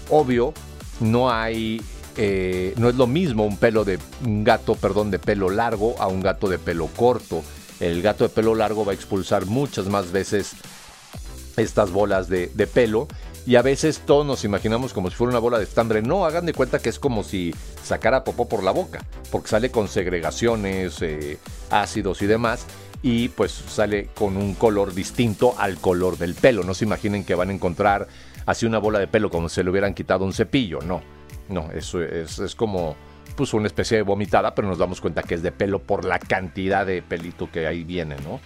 Obvio, 0.10 0.54
no 1.00 1.32
hay, 1.32 1.82
eh, 2.16 2.74
no 2.78 2.90
es 2.90 2.96
lo 2.96 3.08
mismo 3.08 3.46
un 3.46 3.58
pelo 3.58 3.84
de 3.84 4.00
un 4.26 4.44
gato, 4.44 4.76
perdón, 4.76 5.12
de 5.12 5.20
pelo 5.20 5.50
largo 5.50 5.96
a 6.00 6.08
un 6.08 6.22
gato 6.22 6.48
de 6.48 6.60
pelo 6.60 6.88
corto. 6.88 7.44
El 7.80 8.02
gato 8.02 8.24
de 8.24 8.30
pelo 8.30 8.56
largo 8.56 8.86
va 8.86 8.92
a 8.92 8.96
expulsar 8.96 9.46
muchas 9.46 9.88
más 9.88 10.12
veces 10.12 10.52
estas 11.58 11.92
bolas 11.92 12.28
de, 12.28 12.52
de 12.54 12.68
pelo 12.68 13.08
y 13.46 13.56
a 13.56 13.62
veces 13.62 14.02
todos 14.06 14.26
nos 14.26 14.44
imaginamos 14.44 14.94
como 14.94 15.10
si 15.10 15.16
fuera 15.16 15.30
una 15.32 15.40
bola 15.40 15.58
de 15.58 15.66
estambre. 15.66 16.02
No, 16.02 16.26
hagan 16.26 16.46
de 16.46 16.54
cuenta 16.54 16.80
que 16.80 16.90
es 16.90 17.00
como 17.00 17.24
si 17.24 17.54
sacara 17.84 18.24
popó 18.24 18.50
por 18.50 18.64
la 18.64 18.72
boca, 18.72 19.06
porque 19.32 19.50
sale 19.50 19.70
con 19.70 19.88
segregaciones, 19.88 21.02
eh, 21.02 21.38
ácidos 21.70 22.22
y 22.22 22.26
demás, 22.26 22.66
y 23.04 23.30
pues 23.30 23.52
sale 23.52 24.10
con 24.16 24.36
un 24.38 24.56
color 24.56 24.94
distinto 24.96 25.54
al 25.60 25.78
color 25.78 26.18
del 26.18 26.34
pelo. 26.34 26.64
No 26.64 26.74
se 26.74 26.86
imaginen 26.86 27.24
que 27.24 27.36
van 27.36 27.50
a 27.50 27.54
encontrar 27.54 28.08
así 28.48 28.66
una 28.66 28.80
bola 28.80 28.98
de 29.00 29.08
pelo 29.08 29.30
como 29.30 29.48
si 29.48 29.62
le 29.62 29.70
hubieran 29.70 29.94
quitado 29.94 30.26
un 30.26 30.34
cepillo. 30.34 30.80
No, 30.82 31.02
no, 31.50 31.72
eso 31.72 32.02
es, 32.02 32.40
es 32.40 32.56
como 32.56 32.96
pues 33.36 33.54
una 33.54 33.68
especie 33.68 33.98
de 33.98 34.04
vomitada, 34.04 34.56
pero 34.56 34.68
nos 34.68 34.78
damos 34.78 35.02
cuenta 35.02 35.22
que 35.22 35.36
es 35.36 35.44
de 35.44 35.52
pelo 35.52 35.80
por 35.80 36.06
la 36.06 36.20
cantidad 36.20 36.86
de 36.86 37.02
pelito 37.02 37.52
que 37.52 37.68
ahí 37.68 37.84
viene, 37.84 38.16
¿no? 38.24 38.40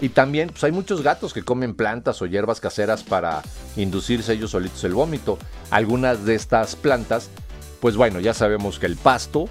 Y 0.00 0.10
también 0.10 0.48
pues 0.48 0.62
hay 0.64 0.72
muchos 0.72 1.02
gatos 1.02 1.32
que 1.32 1.42
comen 1.42 1.74
plantas 1.74 2.22
o 2.22 2.26
hierbas 2.26 2.60
caseras 2.60 3.02
para 3.02 3.42
inducirse 3.76 4.34
ellos 4.34 4.52
solitos 4.52 4.84
el 4.84 4.94
vómito. 4.94 5.38
Algunas 5.70 6.24
de 6.24 6.34
estas 6.34 6.76
plantas, 6.76 7.30
pues 7.80 7.96
bueno, 7.96 8.20
ya 8.20 8.32
sabemos 8.32 8.78
que 8.78 8.86
el 8.86 8.96
pasto, 8.96 9.48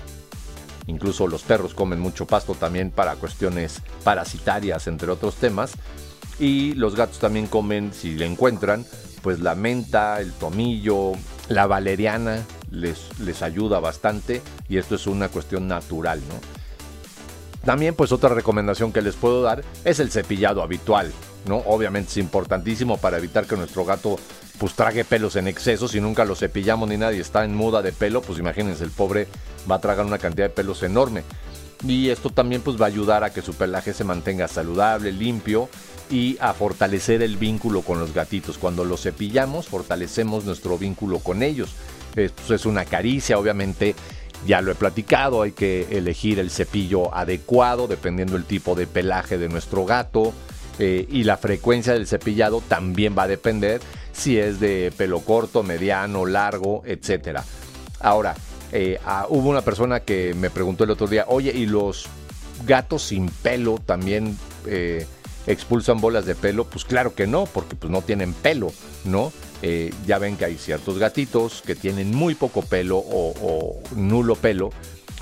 incluso 0.85 1.27
los 1.27 1.43
perros 1.43 1.73
comen 1.73 1.99
mucho 1.99 2.25
pasto 2.25 2.55
también 2.55 2.91
para 2.91 3.15
cuestiones 3.15 3.81
parasitarias, 4.03 4.87
entre 4.87 5.11
otros 5.11 5.35
temas. 5.35 5.73
Y 6.39 6.73
los 6.75 6.95
gatos 6.95 7.19
también 7.19 7.47
comen, 7.47 7.91
si 7.93 8.15
le 8.15 8.25
encuentran, 8.25 8.85
pues 9.21 9.39
la 9.39 9.55
menta, 9.55 10.21
el 10.21 10.31
tomillo, 10.31 11.13
la 11.49 11.67
valeriana, 11.67 12.45
les, 12.71 13.19
les 13.19 13.41
ayuda 13.41 13.79
bastante 13.79 14.41
y 14.69 14.77
esto 14.77 14.95
es 14.95 15.07
una 15.07 15.29
cuestión 15.29 15.67
natural, 15.67 16.19
¿no? 16.29 16.56
También 17.67 17.95
pues 17.95 18.13
otra 18.13 18.29
recomendación 18.29 18.93
que 18.93 19.01
les 19.01 19.17
puedo 19.17 19.41
dar 19.41 19.61
es 19.83 19.99
el 19.99 20.09
cepillado 20.09 20.63
habitual, 20.63 21.11
¿no? 21.49 21.57
Obviamente 21.57 22.11
es 22.11 22.15
importantísimo 22.15 22.95
para 22.95 23.17
evitar 23.17 23.45
que 23.45 23.57
nuestro 23.57 23.83
gato 23.83 24.17
pues 24.57 24.73
trague 24.73 25.03
pelos 25.03 25.35
en 25.35 25.49
exceso, 25.49 25.89
si 25.89 25.99
nunca 25.99 26.23
lo 26.23 26.33
cepillamos 26.33 26.87
ni 26.87 26.95
nadie 26.95 27.19
está 27.19 27.43
en 27.43 27.53
muda 27.53 27.81
de 27.81 27.91
pelo, 27.91 28.21
pues 28.21 28.39
imagínense, 28.39 28.85
el 28.85 28.91
pobre 28.91 29.27
va 29.69 29.75
a 29.75 29.81
tragar 29.81 30.05
una 30.05 30.17
cantidad 30.17 30.45
de 30.45 30.55
pelos 30.55 30.81
enorme. 30.81 31.23
Y 31.85 32.07
esto 32.07 32.29
también 32.29 32.61
pues 32.61 32.79
va 32.79 32.85
a 32.85 32.87
ayudar 32.87 33.25
a 33.25 33.33
que 33.33 33.41
su 33.41 33.53
pelaje 33.53 33.93
se 33.93 34.05
mantenga 34.05 34.47
saludable, 34.47 35.11
limpio 35.11 35.67
y 36.09 36.37
a 36.39 36.53
fortalecer 36.53 37.21
el 37.21 37.35
vínculo 37.35 37.81
con 37.81 37.99
los 37.99 38.13
gatitos. 38.13 38.57
Cuando 38.57 38.85
los 38.85 39.01
cepillamos, 39.01 39.67
fortalecemos 39.67 40.45
nuestro 40.45 40.77
vínculo 40.77 41.19
con 41.19 41.43
ellos. 41.43 41.71
Es, 42.15 42.31
pues, 42.31 42.49
es 42.49 42.65
una 42.65 42.85
caricia, 42.85 43.37
obviamente 43.37 43.93
ya 44.45 44.61
lo 44.61 44.71
he 44.71 44.75
platicado, 44.75 45.41
hay 45.41 45.51
que 45.51 45.97
elegir 45.97 46.39
el 46.39 46.51
cepillo 46.51 47.13
adecuado 47.13 47.87
dependiendo 47.87 48.33
del 48.33 48.45
tipo 48.45 48.75
de 48.75 48.87
pelaje 48.87 49.37
de 49.37 49.49
nuestro 49.49 49.85
gato. 49.85 50.33
Eh, 50.79 51.07
y 51.09 51.23
la 51.23 51.37
frecuencia 51.37 51.93
del 51.93 52.05
cepillado 52.05 52.61
también 52.61 53.15
va 53.17 53.23
a 53.23 53.27
depender 53.27 53.81
si 54.11 54.37
es 54.37 54.59
de 54.59 54.93
pelo 54.95 55.21
corto, 55.21 55.63
mediano, 55.63 56.25
largo, 56.25 56.83
etc. 56.85 57.39
Ahora, 57.99 58.35
eh, 58.71 58.99
ah, 59.05 59.25
hubo 59.29 59.49
una 59.49 59.61
persona 59.61 60.01
que 60.01 60.33
me 60.33 60.49
preguntó 60.49 60.83
el 60.83 60.91
otro 60.91 61.07
día, 61.07 61.25
oye, 61.27 61.51
¿y 61.51 61.65
los 61.65 62.07
gatos 62.65 63.03
sin 63.03 63.29
pelo 63.29 63.79
también 63.83 64.37
eh, 64.65 65.05
expulsan 65.47 66.01
bolas 66.01 66.25
de 66.25 66.35
pelo? 66.35 66.65
Pues 66.65 66.85
claro 66.85 67.15
que 67.15 67.27
no, 67.27 67.45
porque 67.45 67.75
pues 67.75 67.91
no 67.91 68.01
tienen 68.01 68.33
pelo, 68.33 68.71
¿no? 69.05 69.31
Eh, 69.61 69.91
ya 70.05 70.19
ven 70.19 70.37
que 70.37 70.45
hay 70.45 70.55
ciertos 70.55 70.99
gatitos 70.99 71.63
que 71.65 71.75
tienen 71.75 72.13
muy 72.13 72.35
poco 72.35 72.61
pelo 72.61 72.97
o, 72.97 73.81
nulo 73.95 74.35
pelo, 74.35 74.69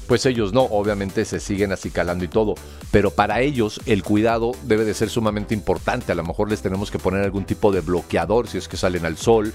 pues 0.08 0.26
ellos 0.26 0.52
no, 0.52 0.64
obviamente 0.64 1.24
se 1.24 1.40
siguen 1.40 1.72
acicalando 1.72 2.26
y 2.26 2.28
todo, 2.28 2.56
pero 2.92 3.12
para 3.12 3.40
ellos 3.40 3.80
el 3.86 4.04
cuidado 4.04 4.52
debe 4.64 4.84
de 4.84 4.94
ser 4.94 5.10
sumamente 5.10 5.54
importante, 5.54 6.12
a 6.12 6.16
lo 6.16 6.24
mejor 6.24 6.50
les 6.50 6.62
tenemos 6.62 6.92
que 6.92 7.00
poner 7.00 7.24
algún 7.24 7.46
tipo 7.46 7.72
de 7.72 7.80
bloqueador 7.80 8.48
si 8.48 8.58
es 8.58 8.68
que 8.68 8.76
salen 8.76 9.06
al 9.06 9.18
sol 9.18 9.54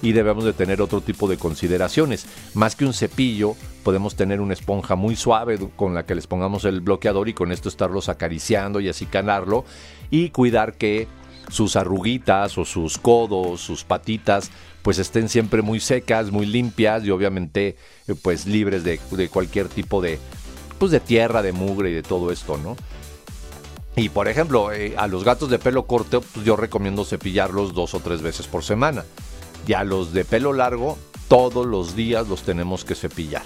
y 0.00 0.12
debemos 0.12 0.44
de 0.44 0.54
tener 0.54 0.80
otro 0.80 1.02
tipo 1.02 1.28
de 1.28 1.36
consideraciones, 1.36 2.26
más 2.54 2.74
que 2.74 2.86
un 2.86 2.94
cepillo, 2.94 3.54
podemos 3.84 4.16
tener 4.16 4.40
una 4.40 4.54
esponja 4.54 4.96
muy 4.96 5.14
suave 5.14 5.58
con 5.76 5.94
la 5.94 6.06
que 6.06 6.14
les 6.14 6.26
pongamos 6.26 6.64
el 6.64 6.80
bloqueador 6.80 7.28
y 7.28 7.34
con 7.34 7.52
esto 7.52 7.68
estarlos 7.68 8.08
acariciando 8.08 8.80
y 8.80 8.88
acicalarlo 8.88 9.64
y 10.10 10.30
cuidar 10.30 10.74
que 10.74 11.06
sus 11.48 11.76
arruguitas 11.76 12.58
o 12.58 12.64
sus 12.64 12.98
codos, 12.98 13.60
sus 13.60 13.84
patitas, 13.84 14.50
pues 14.82 14.98
estén 14.98 15.28
siempre 15.28 15.62
muy 15.62 15.80
secas, 15.80 16.30
muy 16.30 16.46
limpias 16.46 17.04
y 17.04 17.10
obviamente 17.10 17.76
eh, 18.08 18.14
pues 18.20 18.46
libres 18.46 18.84
de, 18.84 18.98
cualquier 19.28 19.68
tipo 19.68 20.00
de, 20.00 20.18
pues 20.78 20.90
de 20.90 21.00
tierra, 21.00 21.42
de 21.42 21.52
mugre 21.52 21.90
y 21.90 21.94
de 21.94 22.02
todo 22.02 22.32
esto, 22.32 22.58
¿no? 22.58 22.76
Y 23.94 24.08
por 24.08 24.28
ejemplo, 24.28 24.72
eh, 24.72 24.94
a 24.96 25.06
los 25.06 25.24
gatos 25.24 25.50
de 25.50 25.58
pelo 25.58 25.86
corto, 25.86 26.22
pues 26.22 26.44
yo 26.46 26.56
recomiendo 26.56 27.04
cepillarlos 27.04 27.74
dos 27.74 27.94
o 27.94 28.00
tres 28.00 28.22
veces 28.22 28.46
por 28.46 28.64
semana. 28.64 29.04
Y 29.66 29.74
a 29.74 29.84
los 29.84 30.12
de 30.12 30.24
pelo 30.24 30.52
largo, 30.52 30.98
todos 31.28 31.66
los 31.66 31.94
días 31.94 32.26
los 32.26 32.42
tenemos 32.42 32.84
que 32.84 32.94
cepillar. 32.94 33.44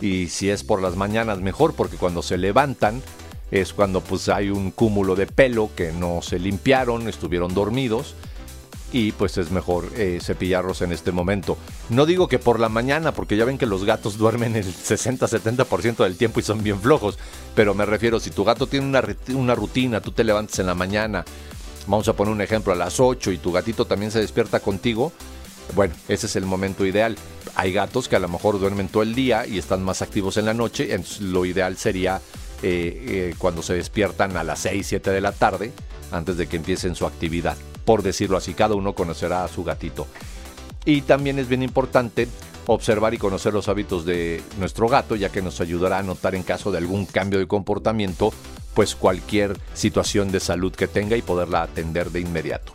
Y 0.00 0.28
si 0.28 0.50
es 0.50 0.64
por 0.64 0.82
las 0.82 0.96
mañanas, 0.96 1.40
mejor, 1.40 1.74
porque 1.74 1.96
cuando 1.96 2.22
se 2.22 2.36
levantan, 2.36 3.02
es 3.50 3.72
cuando 3.72 4.00
pues 4.00 4.28
hay 4.28 4.50
un 4.50 4.70
cúmulo 4.70 5.16
de 5.16 5.26
pelo 5.26 5.70
que 5.74 5.92
no 5.92 6.22
se 6.22 6.38
limpiaron, 6.38 7.08
estuvieron 7.08 7.54
dormidos 7.54 8.14
y 8.92 9.12
pues 9.12 9.38
es 9.38 9.50
mejor 9.50 9.90
eh, 9.96 10.18
cepillarlos 10.20 10.82
en 10.82 10.92
este 10.92 11.12
momento. 11.12 11.56
No 11.88 12.06
digo 12.06 12.28
que 12.28 12.38
por 12.38 12.58
la 12.58 12.68
mañana, 12.68 13.12
porque 13.12 13.36
ya 13.36 13.44
ven 13.44 13.58
que 13.58 13.66
los 13.66 13.84
gatos 13.84 14.18
duermen 14.18 14.56
el 14.56 14.66
60-70% 14.66 16.02
del 16.02 16.16
tiempo 16.16 16.40
y 16.40 16.42
son 16.42 16.62
bien 16.62 16.80
flojos, 16.80 17.18
pero 17.54 17.74
me 17.74 17.86
refiero, 17.86 18.20
si 18.20 18.30
tu 18.30 18.44
gato 18.44 18.66
tiene 18.66 18.86
una, 18.86 19.02
una 19.34 19.54
rutina, 19.54 20.00
tú 20.00 20.12
te 20.12 20.24
levantas 20.24 20.58
en 20.58 20.66
la 20.66 20.74
mañana, 20.74 21.24
vamos 21.86 22.08
a 22.08 22.14
poner 22.14 22.32
un 22.32 22.40
ejemplo, 22.40 22.72
a 22.72 22.76
las 22.76 23.00
8 23.00 23.32
y 23.32 23.38
tu 23.38 23.52
gatito 23.52 23.84
también 23.84 24.10
se 24.10 24.20
despierta 24.20 24.60
contigo, 24.60 25.12
bueno, 25.74 25.94
ese 26.08 26.26
es 26.26 26.34
el 26.34 26.46
momento 26.46 26.84
ideal. 26.84 27.16
Hay 27.54 27.72
gatos 27.72 28.08
que 28.08 28.16
a 28.16 28.20
lo 28.20 28.28
mejor 28.28 28.58
duermen 28.58 28.88
todo 28.88 29.04
el 29.04 29.14
día 29.14 29.46
y 29.46 29.58
están 29.58 29.84
más 29.84 30.02
activos 30.02 30.36
en 30.36 30.46
la 30.46 30.54
noche, 30.54 30.94
entonces 30.94 31.20
lo 31.20 31.44
ideal 31.44 31.76
sería 31.76 32.20
eh, 32.62 33.30
eh, 33.32 33.34
cuando 33.38 33.62
se 33.62 33.74
despiertan 33.74 34.36
a 34.36 34.44
las 34.44 34.60
6, 34.60 34.86
7 34.86 35.10
de 35.10 35.20
la 35.20 35.32
tarde, 35.32 35.72
antes 36.12 36.36
de 36.36 36.46
que 36.46 36.56
empiecen 36.56 36.94
su 36.94 37.06
actividad. 37.06 37.56
Por 37.84 38.02
decirlo 38.02 38.36
así, 38.36 38.54
cada 38.54 38.74
uno 38.74 38.94
conocerá 38.94 39.44
a 39.44 39.48
su 39.48 39.64
gatito. 39.64 40.06
Y 40.84 41.02
también 41.02 41.38
es 41.38 41.48
bien 41.48 41.62
importante 41.62 42.28
observar 42.66 43.14
y 43.14 43.18
conocer 43.18 43.52
los 43.52 43.68
hábitos 43.68 44.04
de 44.04 44.42
nuestro 44.58 44.88
gato, 44.88 45.16
ya 45.16 45.30
que 45.30 45.42
nos 45.42 45.60
ayudará 45.60 45.98
a 45.98 46.02
notar 46.02 46.34
en 46.34 46.42
caso 46.42 46.70
de 46.70 46.78
algún 46.78 47.06
cambio 47.06 47.38
de 47.38 47.46
comportamiento, 47.46 48.32
pues 48.74 48.94
cualquier 48.94 49.58
situación 49.74 50.30
de 50.30 50.40
salud 50.40 50.72
que 50.72 50.86
tenga 50.86 51.16
y 51.16 51.22
poderla 51.22 51.62
atender 51.62 52.10
de 52.10 52.20
inmediato. 52.20 52.72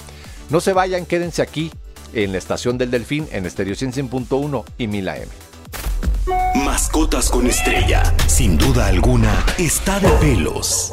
No 0.49 0.59
se 0.61 0.73
vayan, 0.73 1.05
quédense 1.05 1.41
aquí 1.41 1.71
en 2.13 2.31
la 2.31 2.37
estación 2.37 2.77
del 2.77 2.91
Delfín 2.91 3.27
en 3.31 3.45
Estéreo 3.45 3.75
100.1 3.75 4.63
y 4.77 4.87
Mila 4.87 5.17
M. 5.17 5.44
Mascotas 6.65 7.29
con 7.29 7.45
estrella. 7.45 8.01
Sin 8.25 8.57
duda 8.57 8.87
alguna, 8.87 9.45
está 9.59 9.99
de 9.99 10.09
pelos. 10.19 10.91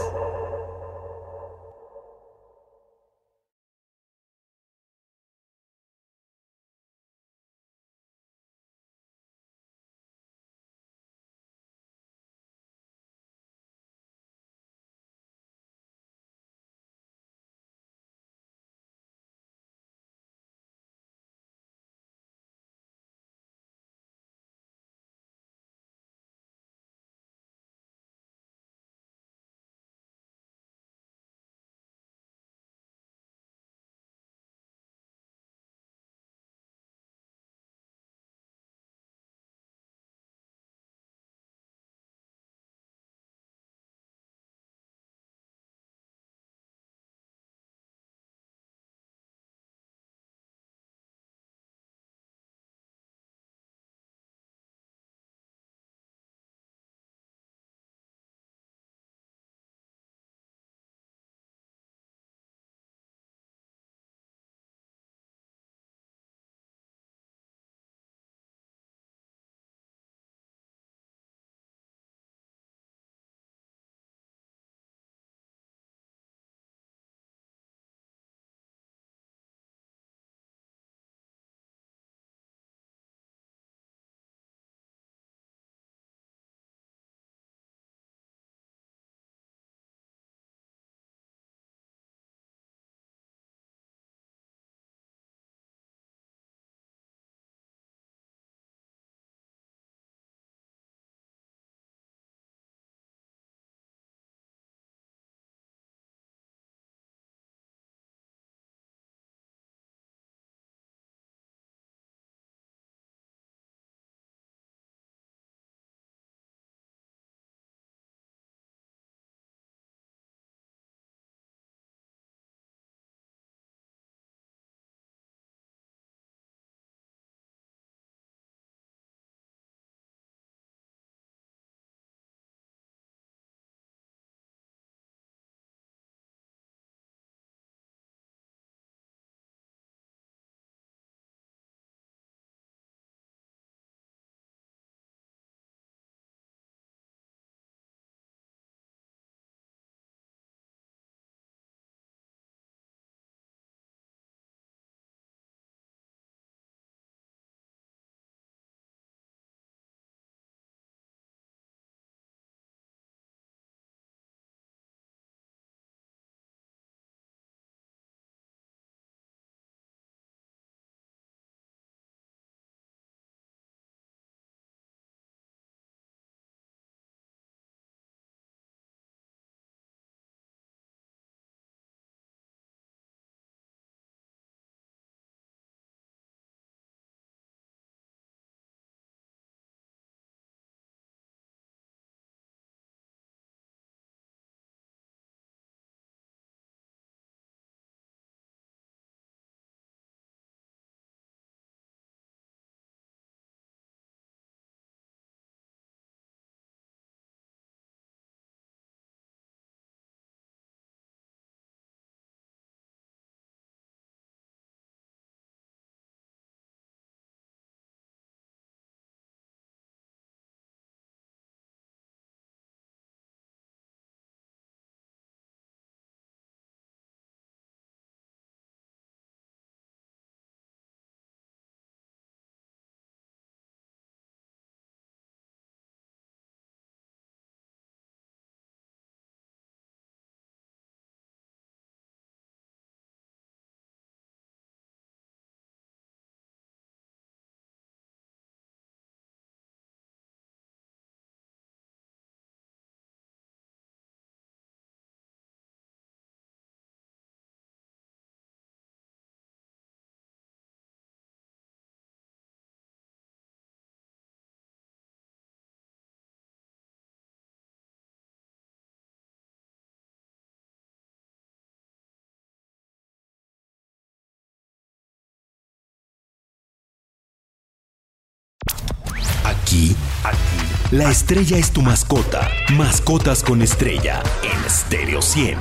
La 280.92 281.10
estrella 281.10 281.56
es 281.56 281.72
tu 281.72 281.80
mascota. 281.80 282.50
Mascotas 282.74 283.42
con 283.42 283.62
estrella 283.62 284.22
en 284.42 284.70
Stereo 284.70 285.22
100. 285.22 285.58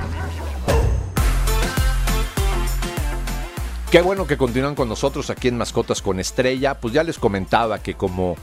Qué 3.90 4.02
bueno 4.02 4.28
que 4.28 4.36
continúan 4.36 4.76
con 4.76 4.90
nosotros 4.90 5.30
aquí 5.30 5.48
en 5.48 5.58
Mascotas 5.58 6.02
con 6.02 6.20
Estrella. 6.20 6.82
Pues 6.82 6.94
ya 6.94 7.06
les 7.06 7.18
comentaba 7.18 7.80
que 7.80 7.94
como 7.94 8.36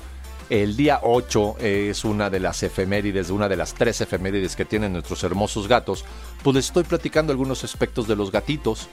el 0.48 0.78
día 0.78 1.00
8 1.02 1.56
es 1.60 2.06
una 2.06 2.30
de 2.30 2.40
las 2.40 2.62
efemérides, 2.62 3.28
una 3.28 3.50
de 3.50 3.56
las 3.56 3.74
tres 3.74 4.00
efemérides 4.00 4.56
que 4.56 4.64
tienen 4.64 4.94
nuestros 4.94 5.22
hermosos 5.24 5.68
gatos, 5.68 6.06
pues 6.42 6.56
les 6.56 6.66
estoy 6.66 6.84
platicando 6.84 7.32
algunos 7.32 7.64
aspectos 7.64 8.08
de 8.08 8.16
los 8.16 8.32
gatitos. 8.32 8.88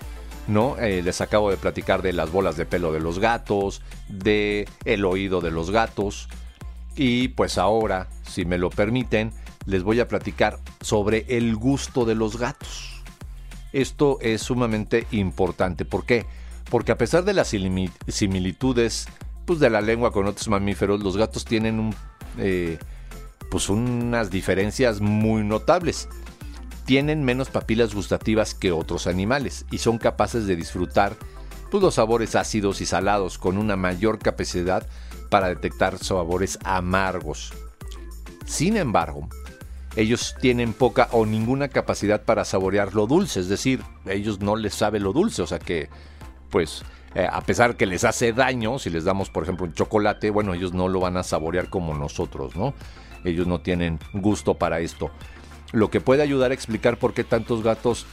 ¿no? 0.50 0.78
Eh, 0.80 1.02
les 1.02 1.22
acabo 1.22 1.50
de 1.50 1.56
platicar 1.56 2.02
de 2.02 2.12
las 2.12 2.30
bolas 2.30 2.58
de 2.58 2.66
pelo 2.66 2.92
de 2.92 3.00
los 3.00 3.20
gatos, 3.20 3.82
de 4.10 4.68
el 4.84 5.06
oído 5.06 5.40
de 5.40 5.52
los 5.52 5.72
gatos. 5.72 6.28
Y 6.96 7.30
pues 7.30 7.58
ahora, 7.58 8.08
si 8.28 8.46
me 8.46 8.58
lo 8.58 8.70
permiten, 8.70 9.32
les 9.66 9.84
voy 9.84 10.00
a 10.00 10.08
platicar 10.08 10.60
sobre 10.82 11.26
el 11.28 11.56
gusto 11.56 12.06
de 12.06 12.16
los 12.16 12.38
gatos. 12.38 13.04
Esto 13.74 14.18
es 14.22 14.42
sumamente 14.42 15.06
importante. 15.12 15.84
¿Por 15.84 16.06
qué? 16.06 16.26
Porque 16.70 16.92
a 16.92 16.98
pesar 16.98 17.26
de 17.26 17.34
las 17.34 17.54
similitudes 18.08 19.08
pues, 19.46 19.60
de 19.60 19.70
la 19.70 19.82
lengua 19.82 20.12
con 20.12 20.28
otros 20.28 20.48
mamíferos, 20.48 21.04
los 21.04 21.18
gatos 21.18 21.46
tienen 21.46 21.80
un, 21.80 21.96
eh, 22.38 22.80
pues 23.52 23.70
unas 23.70 24.32
diferencias 24.32 25.02
muy 25.02 25.44
notables. 25.44 26.08
Tienen 26.86 27.24
menos 27.24 27.50
papilas 27.50 27.94
gustativas 27.94 28.54
que 28.54 28.72
otros 28.72 29.08
animales 29.08 29.66
y 29.72 29.80
son 29.80 29.98
capaces 29.98 30.46
de 30.48 30.56
disfrutar 30.56 31.18
pues, 31.70 31.84
los 31.84 31.96
sabores 31.96 32.36
ácidos 32.36 32.80
y 32.80 32.86
salados 32.86 33.38
con 33.38 33.58
una 33.58 33.76
mayor 33.76 34.20
capacidad 34.20 34.88
para 35.30 35.50
detectar 35.50 35.98
sabores 35.98 36.60
amargos. 36.64 37.54
Sin 38.46 38.78
embargo, 38.78 39.28
ellos 39.96 40.36
tienen 40.40 40.74
poca 40.74 41.08
o 41.12 41.26
ninguna 41.26 41.70
capacidad 41.70 42.24
para 42.24 42.46
saborear 42.46 42.94
lo 42.94 43.08
dulce, 43.08 43.40
es 43.40 43.48
decir, 43.48 43.82
ellos 44.06 44.40
no 44.40 44.56
les 44.56 44.74
sabe 44.74 45.00
lo 45.00 45.14
dulce, 45.14 45.42
o 45.42 45.48
sea 45.48 45.60
que 45.60 45.90
pues 46.50 46.84
eh, 47.16 47.28
a 47.32 47.42
pesar 47.42 47.78
que 47.78 47.86
les 47.86 48.04
hace 48.04 48.34
daño, 48.34 48.78
si 48.78 48.90
les 48.90 49.06
damos 49.06 49.30
por 49.30 49.44
ejemplo 49.44 49.66
un 49.66 49.74
chocolate, 49.74 50.30
bueno, 50.30 50.54
ellos 50.54 50.74
no 50.74 50.90
lo 50.90 51.00
van 51.00 51.16
a 51.16 51.24
saborear 51.24 51.70
como 51.70 51.94
nosotros, 51.94 52.56
¿no? 52.56 52.74
Ellos 53.24 53.48
no 53.48 53.62
tienen 53.62 54.00
gusto 54.14 54.56
para 54.56 54.82
esto. 54.82 55.12
Lo 55.72 55.90
que 55.90 56.02
puede 56.02 56.22
ayudar 56.22 56.52
a 56.52 56.54
explicar 56.54 56.98
por 56.98 57.14
qué 57.14 57.24
tantos 57.24 57.64
gatos 57.64 58.06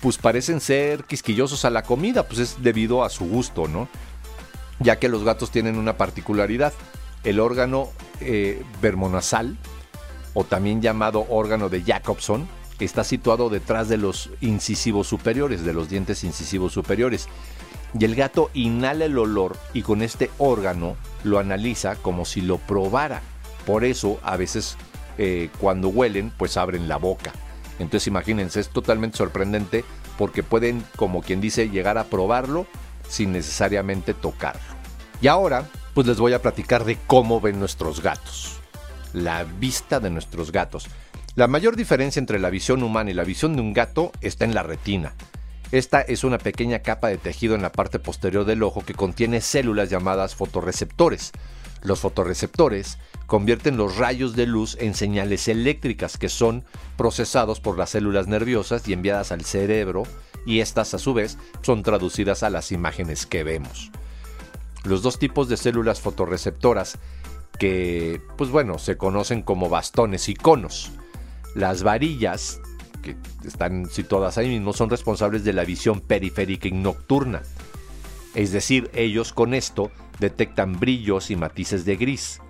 pues 0.00 0.16
parecen 0.16 0.60
ser 0.60 1.04
quisquillosos 1.04 1.64
a 1.64 1.70
la 1.70 1.82
comida, 1.82 2.22
pues 2.26 2.38
es 2.40 2.62
debido 2.62 3.04
a 3.04 3.10
su 3.10 3.26
gusto, 3.26 3.68
¿no? 3.68 3.88
Ya 4.80 4.98
que 4.98 5.08
los 5.08 5.24
gatos 5.24 5.50
tienen 5.50 5.76
una 5.76 5.96
particularidad. 5.96 6.72
El 7.24 7.40
órgano 7.40 7.88
eh, 8.20 8.62
vermonasal, 8.80 9.56
o 10.34 10.44
también 10.44 10.80
llamado 10.80 11.26
órgano 11.28 11.68
de 11.68 11.82
Jacobson, 11.82 12.48
está 12.84 13.02
situado 13.04 13.50
detrás 13.50 13.88
de 13.88 13.96
los 13.96 14.30
incisivos 14.40 15.08
superiores, 15.08 15.64
de 15.64 15.72
los 15.72 15.88
dientes 15.88 16.22
incisivos 16.24 16.72
superiores. 16.72 17.28
Y 17.98 18.04
el 18.04 18.14
gato 18.14 18.50
inhala 18.54 19.06
el 19.06 19.18
olor 19.18 19.56
y 19.72 19.82
con 19.82 20.02
este 20.02 20.30
órgano 20.38 20.96
lo 21.24 21.38
analiza 21.38 21.96
como 21.96 22.24
si 22.24 22.40
lo 22.40 22.58
probara. 22.58 23.22
Por 23.66 23.84
eso 23.84 24.20
a 24.22 24.36
veces 24.36 24.76
eh, 25.16 25.50
cuando 25.58 25.88
huelen 25.88 26.32
pues 26.36 26.56
abren 26.56 26.86
la 26.86 26.96
boca. 26.98 27.32
Entonces 27.78 28.06
imagínense, 28.06 28.60
es 28.60 28.68
totalmente 28.68 29.16
sorprendente 29.16 29.84
porque 30.16 30.42
pueden, 30.42 30.84
como 30.96 31.22
quien 31.22 31.40
dice, 31.40 31.70
llegar 31.70 31.96
a 31.96 32.04
probarlo 32.04 32.66
sin 33.08 33.32
necesariamente 33.32 34.14
tocarlo. 34.14 34.60
Y 35.20 35.26
ahora 35.26 35.68
pues 35.94 36.06
les 36.06 36.18
voy 36.18 36.32
a 36.32 36.42
platicar 36.42 36.84
de 36.84 36.96
cómo 37.06 37.40
ven 37.40 37.58
nuestros 37.58 38.02
gatos. 38.02 38.60
La 39.12 39.42
vista 39.44 39.98
de 39.98 40.10
nuestros 40.10 40.52
gatos. 40.52 40.86
La 41.34 41.48
mayor 41.48 41.74
diferencia 41.74 42.20
entre 42.20 42.38
la 42.38 42.50
visión 42.50 42.82
humana 42.82 43.10
y 43.10 43.14
la 43.14 43.24
visión 43.24 43.56
de 43.56 43.62
un 43.62 43.72
gato 43.72 44.12
está 44.20 44.44
en 44.44 44.54
la 44.54 44.62
retina. 44.62 45.14
Esta 45.72 46.00
es 46.00 46.24
una 46.24 46.38
pequeña 46.38 46.78
capa 46.78 47.08
de 47.08 47.18
tejido 47.18 47.54
en 47.54 47.62
la 47.62 47.72
parte 47.72 47.98
posterior 47.98 48.44
del 48.44 48.62
ojo 48.62 48.84
que 48.84 48.94
contiene 48.94 49.40
células 49.40 49.90
llamadas 49.90 50.34
fotorreceptores. 50.34 51.32
Los 51.82 52.00
fotorreceptores 52.00 52.98
convierten 53.26 53.76
los 53.76 53.96
rayos 53.96 54.34
de 54.34 54.46
luz 54.46 54.76
en 54.80 54.94
señales 54.94 55.48
eléctricas 55.48 56.16
que 56.16 56.28
son 56.28 56.64
procesados 56.96 57.60
por 57.60 57.76
las 57.76 57.90
células 57.90 58.28
nerviosas 58.28 58.88
y 58.88 58.92
enviadas 58.92 59.30
al 59.30 59.44
cerebro 59.44 60.04
y 60.48 60.60
estas 60.60 60.94
a 60.94 60.98
su 60.98 61.12
vez 61.12 61.36
son 61.60 61.82
traducidas 61.82 62.42
a 62.42 62.48
las 62.48 62.72
imágenes 62.72 63.26
que 63.26 63.44
vemos. 63.44 63.90
Los 64.84 65.02
dos 65.02 65.18
tipos 65.18 65.50
de 65.50 65.58
células 65.58 66.00
fotorreceptoras 66.00 66.98
que, 67.58 68.22
pues 68.38 68.48
bueno, 68.48 68.78
se 68.78 68.96
conocen 68.96 69.42
como 69.42 69.68
bastones 69.68 70.30
y 70.30 70.34
conos. 70.34 70.92
Las 71.54 71.82
varillas, 71.82 72.62
que 73.02 73.14
están 73.44 73.90
situadas 73.90 74.38
ahí 74.38 74.48
mismo, 74.48 74.72
son 74.72 74.88
responsables 74.88 75.44
de 75.44 75.52
la 75.52 75.66
visión 75.66 76.00
periférica 76.00 76.66
y 76.66 76.72
nocturna. 76.72 77.42
Es 78.34 78.50
decir, 78.50 78.90
ellos 78.94 79.34
con 79.34 79.52
esto 79.52 79.90
detectan 80.18 80.80
brillos 80.80 81.30
y 81.30 81.36
matices 81.36 81.84
de 81.84 81.96
gris. 81.96 82.40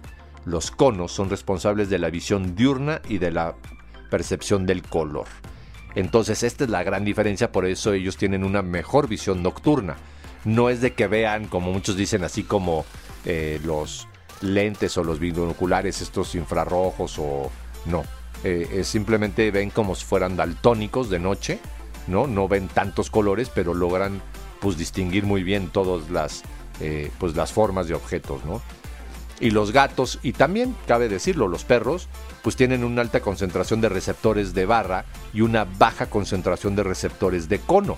Los 0.45 0.71
conos 0.71 1.11
son 1.11 1.31
responsables 1.31 1.91
de 1.91 1.99
la 1.99 2.11
visión 2.11 2.55
diurna 2.55 3.03
y 3.09 3.19
de 3.19 3.33
la 3.33 3.57
percepción 4.09 4.67
del 4.67 4.83
color. 4.83 5.27
Entonces 5.95 6.43
esta 6.43 6.65
es 6.65 6.71
la 6.71 6.83
gran 6.83 7.05
diferencia, 7.05 7.51
por 7.51 7.67
eso 7.67 7.93
ellos 7.93 8.17
tienen 8.17 8.45
una 8.45 8.63
mejor 8.63 9.09
visión 9.09 9.43
nocturna. 9.43 9.97
No 10.45 10.71
es 10.71 10.81
de 10.81 10.93
que 10.93 11.07
vean, 11.07 11.47
como 11.47 11.73
muchos 11.73 11.97
dicen, 11.97 12.25
así 12.25 12.43
como 12.43 12.85
eh, 13.25 13.61
los 13.65 14.07
lentes 14.41 14.97
o 14.97 15.05
los 15.05 15.19
binoculares, 15.19 16.01
estos 16.01 16.35
infrarrojos 16.35 17.19
o 17.19 17.51
no. 17.87 18.05
Eh, 18.45 18.83
simplemente 18.85 19.51
ven 19.51 19.71
como 19.71 19.95
si 19.95 20.05
fueran 20.05 20.37
daltónicos 20.37 21.11
de 21.11 21.19
noche, 21.19 21.59
¿no? 22.07 22.27
No 22.27 22.47
ven 22.47 22.69
tantos 22.69 23.11
colores, 23.11 23.51
pero 23.53 23.75
logran 23.75 24.23
pues 24.61 24.77
distinguir 24.77 25.25
muy 25.25 25.43
bien 25.43 25.69
todas 25.71 26.11
las, 26.11 26.43
eh, 26.81 27.11
pues, 27.19 27.35
las 27.37 27.53
formas 27.53 27.89
de 27.89 27.95
objetos, 27.95 28.45
¿no? 28.45 28.63
Y 29.41 29.51
los 29.51 29.73
gatos, 29.73 30.19
y 30.23 30.33
también 30.33 30.75
cabe 30.87 31.09
decirlo, 31.09 31.47
los 31.47 31.65
perros, 31.65 32.09
pues 32.43 32.57
tienen 32.57 32.83
una 32.83 33.03
alta 33.03 33.21
concentración 33.21 33.81
de 33.81 33.89
receptores 33.89 34.53
de 34.53 34.67
barra 34.67 35.05
y 35.33 35.43
una 35.43 35.65
baja 35.65 36.07
concentración 36.07 36.75
de 36.75 36.83
receptores 36.83 37.49
de 37.49 37.61
cono. 37.61 37.97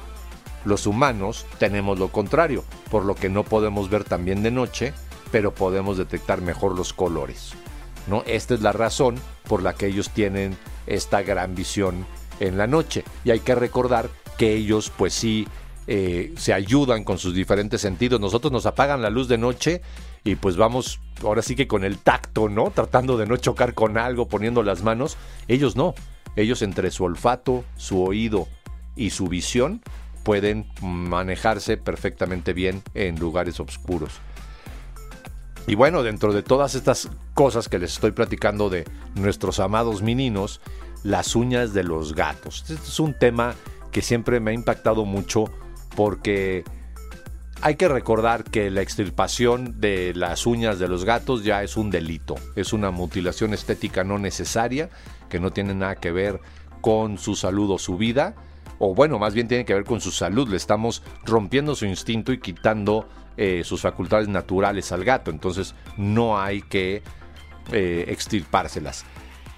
Los 0.65 0.87
humanos 0.87 1.47
tenemos 1.59 1.99
lo 1.99 2.09
contrario, 2.09 2.65
por 2.91 3.05
lo 3.05 3.15
que 3.15 3.31
no 3.31 3.45
podemos 3.45 3.89
ver 3.89 4.05
tan 4.05 4.25
bien 4.25 4.43
de 4.43 4.51
noche, 4.51 4.93
pero 5.33 5.55
podemos 5.55 5.97
detectar 5.97 6.43
mejor 6.43 6.77
los 6.77 6.93
colores. 6.93 7.53
¿no? 8.07 8.23
Esta 8.27 8.55
es 8.55 8.61
la 8.61 8.73
razón 8.73 9.17
por 9.49 9.63
la 9.63 9.75
que 9.75 9.87
ellos 9.87 10.11
tienen 10.11 10.57
esta 10.87 11.23
gran 11.23 11.55
visión 11.55 12.07
en 12.41 12.59
la 12.59 12.67
noche. 12.67 13.05
Y 13.25 13.31
hay 13.31 13.41
que 13.41 13.55
recordar 13.55 14.11
que 14.37 14.55
ellos 14.55 14.93
pues 14.97 15.15
sí 15.15 15.47
eh, 15.93 16.33
se 16.37 16.53
ayudan 16.53 17.03
con 17.03 17.19
sus 17.19 17.35
diferentes 17.35 17.81
sentidos. 17.81 18.21
Nosotros 18.21 18.53
nos 18.53 18.65
apagan 18.65 19.03
la 19.03 19.11
luz 19.11 19.27
de 19.27 19.39
noche 19.39 19.83
y 20.23 20.37
pues 20.37 20.57
vamos 20.57 21.01
ahora 21.21 21.43
sí 21.43 21.57
que 21.57 21.67
con 21.67 21.83
el 21.83 21.99
tacto, 21.99 22.49
¿no? 22.49 22.71
Tratando 22.71 23.17
de 23.17 23.27
no 23.27 23.37
chocar 23.37 23.75
con 23.75 23.99
algo, 23.99 24.29
poniendo 24.29 24.63
las 24.63 24.85
manos. 24.85 25.17
Ellos 25.49 25.75
no. 25.75 25.97
Ellos 26.37 26.63
entre 26.63 26.93
su 26.93 27.03
olfato, 27.03 27.65
su 27.77 28.05
oído 28.05 28.47
y 28.95 29.11
su 29.11 29.27
visión 29.27 29.83
pueden 30.23 30.69
manejarse 30.81 31.77
perfectamente 31.77 32.53
bien 32.53 32.85
en 32.95 33.19
lugares 33.19 33.59
oscuros. 33.59 34.13
Y 35.67 35.75
bueno, 35.75 36.05
dentro 36.05 36.33
de 36.33 36.45
todas 36.45 36.77
estas 36.77 37.09
cosas 37.35 37.69
que 37.69 37.81
les 37.81 37.95
estoy 37.95 38.13
platicando 38.13 38.71
de 38.71 38.85
nuestros 39.17 39.59
amados 39.59 40.03
meninos, 40.03 40.61
las 41.03 41.35
uñas 41.35 41.75
de 41.75 41.83
los 41.83 42.15
gatos. 42.15 42.61
Este 42.61 42.75
es 42.75 43.01
un 43.01 43.13
tema 43.13 43.57
que 43.91 44.03
siempre 44.03 44.39
me 44.39 44.53
ha 44.53 44.55
impactado 44.55 45.05
mucho 45.05 45.47
porque 46.01 46.65
hay 47.61 47.75
que 47.75 47.87
recordar 47.87 48.45
que 48.45 48.71
la 48.71 48.81
extirpación 48.81 49.83
de 49.83 50.15
las 50.15 50.47
uñas 50.47 50.79
de 50.79 50.89
los 50.89 51.05
gatos 51.05 51.45
ya 51.45 51.63
es 51.63 51.77
un 51.77 51.91
delito, 51.91 52.37
es 52.57 52.73
una 52.73 52.91
mutilación 52.91 53.53
estética 53.53 54.03
no 54.03 54.17
necesaria 54.17 54.89
que 55.29 55.41
no 55.41 55.51
tiene 55.51 55.75
nada 55.75 55.97
que 55.97 56.11
ver 56.11 56.41
con 56.81 57.19
su 57.19 57.37
salud 57.37 57.71
o 57.73 57.79
su 57.79 57.99
vida, 57.99 58.35
o 58.79 58.95
bueno, 58.95 59.19
más 59.19 59.35
bien 59.35 59.47
tiene 59.47 59.67
que 59.67 59.75
ver 59.75 59.85
con 59.85 60.01
su 60.01 60.11
salud, 60.11 60.49
le 60.49 60.57
estamos 60.57 61.03
rompiendo 61.27 61.75
su 61.75 61.85
instinto 61.85 62.33
y 62.33 62.41
quitando 62.41 63.07
eh, 63.37 63.61
sus 63.63 63.83
facultades 63.83 64.29
naturales 64.29 64.93
al 64.93 65.05
gato, 65.05 65.31
entonces 65.31 65.75
no 65.99 66.41
hay 66.41 66.63
que 66.63 67.03
eh, 67.73 68.07
extirpárselas. 68.09 69.05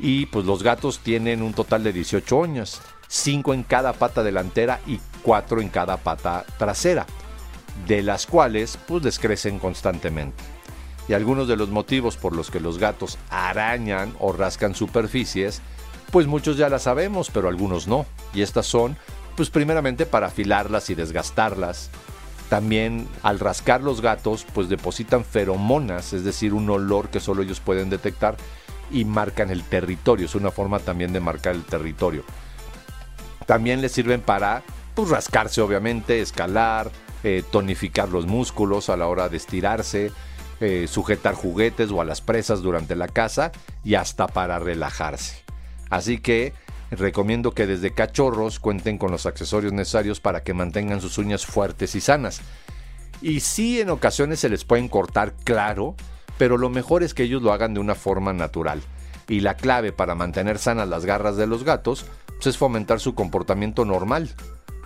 Y 0.00 0.26
pues 0.26 0.44
los 0.44 0.64
gatos 0.64 0.98
tienen 0.98 1.40
un 1.40 1.55
total 1.55 1.85
de 1.85 1.92
18 1.92 2.37
uñas, 2.37 2.83
5 3.07 3.55
en 3.55 3.62
cada 3.62 3.92
pata 3.92 4.24
delantera 4.24 4.81
y 4.88 4.98
4 5.22 5.61
en 5.61 5.68
cada 5.68 5.96
pata 5.96 6.44
trasera, 6.58 7.06
de 7.87 8.02
las 8.02 8.26
cuales 8.26 8.78
pues 8.87 9.02
les 9.02 9.18
crecen 9.18 9.58
constantemente. 9.58 10.42
Y 11.08 11.14
algunos 11.14 11.48
de 11.48 11.56
los 11.56 11.68
motivos 11.68 12.16
por 12.16 12.35
los 12.35 12.50
que 12.50 12.61
los 12.61 12.78
gatos 12.78 13.18
arañan 13.30 14.14
o 14.20 14.32
rascan 14.32 14.74
superficies, 14.74 15.61
pues 16.11 16.26
muchos 16.26 16.56
ya 16.56 16.68
las 16.68 16.82
sabemos, 16.82 17.30
pero 17.30 17.48
algunos 17.48 17.88
no. 17.88 18.06
Y 18.35 18.42
estas 18.42 18.66
son, 18.66 18.96
pues 19.37 19.50
primeramente 19.50 20.06
para 20.06 20.28
afilarlas 20.28 20.90
y 20.90 20.94
desgastarlas, 20.94 21.90
también 22.48 23.08
al 23.22 23.40
rascar 23.40 23.80
los 23.80 24.02
gatos, 24.02 24.46
pues 24.52 24.68
depositan 24.68 25.24
feromonas, 25.24 26.12
es 26.12 26.22
decir, 26.22 26.52
un 26.52 26.68
olor 26.68 27.08
que 27.08 27.18
solo 27.18 27.42
ellos 27.42 27.61
pueden 27.61 27.88
detectar 27.88 28.37
y 28.90 29.06
marcan 29.06 29.50
el 29.50 29.62
territorio. 29.64 30.26
Es 30.26 30.35
una 30.35 30.50
forma 30.50 30.78
también 30.78 31.14
de 31.14 31.20
marcar 31.20 31.54
el 31.54 31.64
territorio. 31.64 32.24
También 33.46 33.80
les 33.80 33.92
sirven 33.92 34.20
para 34.20 34.62
pues, 34.94 35.09
rascarse, 35.09 35.61
obviamente, 35.61 36.20
escalar, 36.20 36.90
eh, 37.24 37.44
tonificar 37.50 38.09
los 38.09 38.26
músculos 38.26 38.88
a 38.88 38.96
la 38.96 39.07
hora 39.07 39.28
de 39.28 39.37
estirarse, 39.37 40.11
eh, 40.61 40.87
sujetar 40.88 41.35
juguetes 41.35 41.90
o 41.90 42.00
a 42.00 42.05
las 42.05 42.20
presas 42.20 42.62
durante 42.62 42.96
la 42.96 43.09
caza 43.09 43.52
y 43.85 43.94
hasta 43.94 44.26
para 44.26 44.59
relajarse. 44.59 45.42
Así 45.88 46.18
que 46.18 46.52
recomiendo 46.90 47.52
que 47.52 47.66
desde 47.66 47.94
cachorros 47.94 48.59
cuenten 48.59 48.98
con 48.98 49.11
los 49.11 49.26
accesorios 49.26 49.72
necesarios 49.72 50.20
para 50.20 50.42
que 50.42 50.55
mantengan 50.55 51.00
sus 51.00 51.18
uñas 51.18 51.46
fuertes 51.46 51.94
y 51.94 52.00
sanas. 52.00 52.40
Y 53.20 53.40
sí 53.40 53.81
en 53.81 53.90
ocasiones 53.90 54.40
se 54.40 54.48
les 54.48 54.64
pueden 54.64 54.88
cortar, 54.88 55.33
claro, 55.44 55.94
pero 56.38 56.59
lo 56.59 56.70
mejor 56.70 57.02
es 57.02 57.14
que 57.14 57.22
ellos 57.22 57.42
lo 57.42 57.52
hagan 57.52 57.74
de 57.74 57.81
una 57.81 57.94
forma 57.94 58.33
natural. 58.33 58.83
Y 59.28 59.40
la 59.40 59.55
clave 59.55 59.92
para 59.92 60.14
mantener 60.14 60.59
sanas 60.59 60.88
las 60.88 61.05
garras 61.07 61.37
de 61.37 61.46
los 61.46 61.62
gatos 61.62 62.05
pues, 62.26 62.46
es 62.48 62.59
fomentar 62.59 62.98
su 62.98 63.14
comportamiento 63.14 63.85
normal 63.85 64.35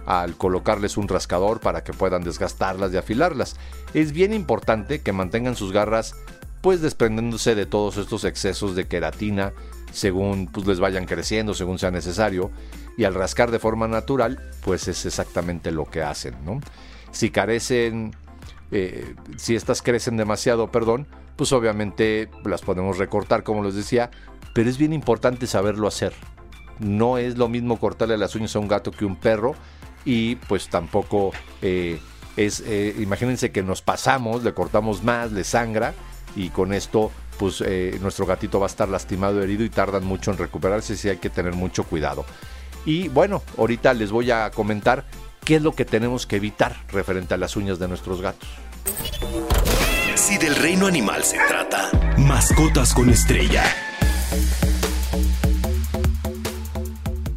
al 0.06 0.36
colocarles 0.36 0.96
un 0.96 1.08
rascador 1.08 1.60
para 1.60 1.84
que 1.84 1.92
puedan 1.92 2.22
desgastarlas 2.22 2.92
y 2.92 2.96
afilarlas. 2.96 3.56
Es 3.92 4.12
bien 4.12 4.32
importante 4.32 5.02
que 5.02 5.12
mantengan 5.12 5.56
sus 5.56 5.72
garras 5.72 6.14
pues 6.62 6.80
desprendiéndose 6.80 7.54
de 7.54 7.66
todos 7.66 7.96
estos 7.96 8.24
excesos 8.24 8.74
de 8.74 8.88
queratina 8.88 9.52
según 9.92 10.46
pues, 10.46 10.66
les 10.66 10.80
vayan 10.80 11.06
creciendo, 11.06 11.54
según 11.54 11.78
sea 11.78 11.90
necesario, 11.90 12.50
y 12.96 13.04
al 13.04 13.14
rascar 13.14 13.50
de 13.50 13.58
forma 13.58 13.88
natural, 13.88 14.38
pues 14.62 14.88
es 14.88 15.06
exactamente 15.06 15.70
lo 15.70 15.86
que 15.86 16.02
hacen, 16.02 16.34
¿no? 16.44 16.60
Si 17.12 17.30
carecen, 17.30 18.14
eh, 18.70 19.14
si 19.36 19.56
estas 19.56 19.80
crecen 19.80 20.16
demasiado, 20.16 20.70
perdón, 20.70 21.06
pues 21.36 21.52
obviamente 21.52 22.28
las 22.44 22.62
podemos 22.62 22.98
recortar, 22.98 23.42
como 23.42 23.64
les 23.64 23.74
decía, 23.74 24.10
pero 24.54 24.68
es 24.68 24.76
bien 24.76 24.92
importante 24.92 25.46
saberlo 25.46 25.88
hacer. 25.88 26.12
No 26.78 27.16
es 27.16 27.38
lo 27.38 27.48
mismo 27.48 27.78
cortarle 27.78 28.18
las 28.18 28.34
uñas 28.34 28.54
a 28.54 28.58
un 28.58 28.68
gato 28.68 28.90
que 28.90 29.06
un 29.06 29.16
perro, 29.16 29.54
y 30.06 30.36
pues 30.36 30.68
tampoco 30.68 31.32
eh, 31.60 32.00
es, 32.36 32.62
eh, 32.64 32.94
imagínense 32.98 33.50
que 33.50 33.62
nos 33.62 33.82
pasamos, 33.82 34.44
le 34.44 34.54
cortamos 34.54 35.02
más, 35.02 35.32
le 35.32 35.44
sangra, 35.44 35.92
y 36.34 36.48
con 36.50 36.72
esto 36.72 37.10
pues 37.38 37.62
eh, 37.66 37.98
nuestro 38.00 38.24
gatito 38.24 38.58
va 38.58 38.66
a 38.66 38.70
estar 38.70 38.88
lastimado, 38.88 39.42
herido 39.42 39.64
y 39.64 39.68
tardan 39.68 40.04
mucho 40.04 40.30
en 40.30 40.38
recuperarse, 40.38 40.96
si 40.96 41.10
hay 41.10 41.18
que 41.18 41.28
tener 41.28 41.54
mucho 41.54 41.84
cuidado. 41.84 42.24
Y 42.86 43.08
bueno, 43.08 43.42
ahorita 43.58 43.92
les 43.92 44.12
voy 44.12 44.30
a 44.30 44.50
comentar 44.52 45.04
qué 45.44 45.56
es 45.56 45.62
lo 45.62 45.72
que 45.72 45.84
tenemos 45.84 46.26
que 46.26 46.36
evitar 46.36 46.76
referente 46.88 47.34
a 47.34 47.36
las 47.36 47.56
uñas 47.56 47.78
de 47.78 47.88
nuestros 47.88 48.22
gatos. 48.22 48.48
Si 50.14 50.38
del 50.38 50.54
reino 50.54 50.86
animal 50.86 51.24
se 51.24 51.38
trata, 51.48 51.90
mascotas 52.16 52.94
con 52.94 53.10
estrella. 53.10 53.64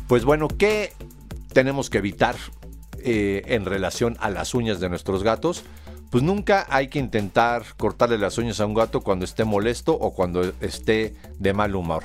Pues 0.08 0.23
bueno, 0.23 0.47
¿qué 0.47 0.93
tenemos 1.53 1.89
que 1.89 1.97
evitar 1.97 2.36
eh, 3.03 3.43
en 3.45 3.65
relación 3.65 4.17
a 4.19 4.29
las 4.29 4.53
uñas 4.53 4.79
de 4.79 4.89
nuestros 4.89 5.23
gatos? 5.23 5.63
pues 6.09 6.23
nunca 6.23 6.65
hay 6.69 6.88
que 6.88 6.99
intentar 6.99 7.63
cortarle 7.77 8.17
las 8.17 8.38
uñas 8.38 8.59
a 8.59 8.65
un 8.65 8.73
gato 8.73 9.01
cuando 9.01 9.25
esté 9.25 9.43
molesto 9.43 9.93
o 9.93 10.13
cuando 10.13 10.41
esté 10.59 11.15
de 11.38 11.53
mal 11.53 11.75
humor. 11.75 12.03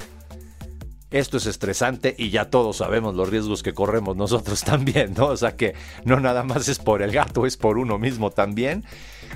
Esto 1.10 1.36
es 1.36 1.46
estresante 1.46 2.14
y 2.18 2.30
ya 2.30 2.50
todos 2.50 2.78
sabemos 2.78 3.14
los 3.14 3.28
riesgos 3.30 3.62
que 3.62 3.72
corremos 3.72 4.16
nosotros 4.16 4.62
también, 4.64 5.14
¿no? 5.16 5.28
O 5.28 5.36
sea 5.36 5.56
que 5.56 5.74
no 6.04 6.20
nada 6.20 6.42
más 6.42 6.68
es 6.68 6.78
por 6.78 7.02
el 7.02 7.12
gato, 7.12 7.46
es 7.46 7.56
por 7.56 7.78
uno 7.78 7.98
mismo 7.98 8.30
también. 8.30 8.84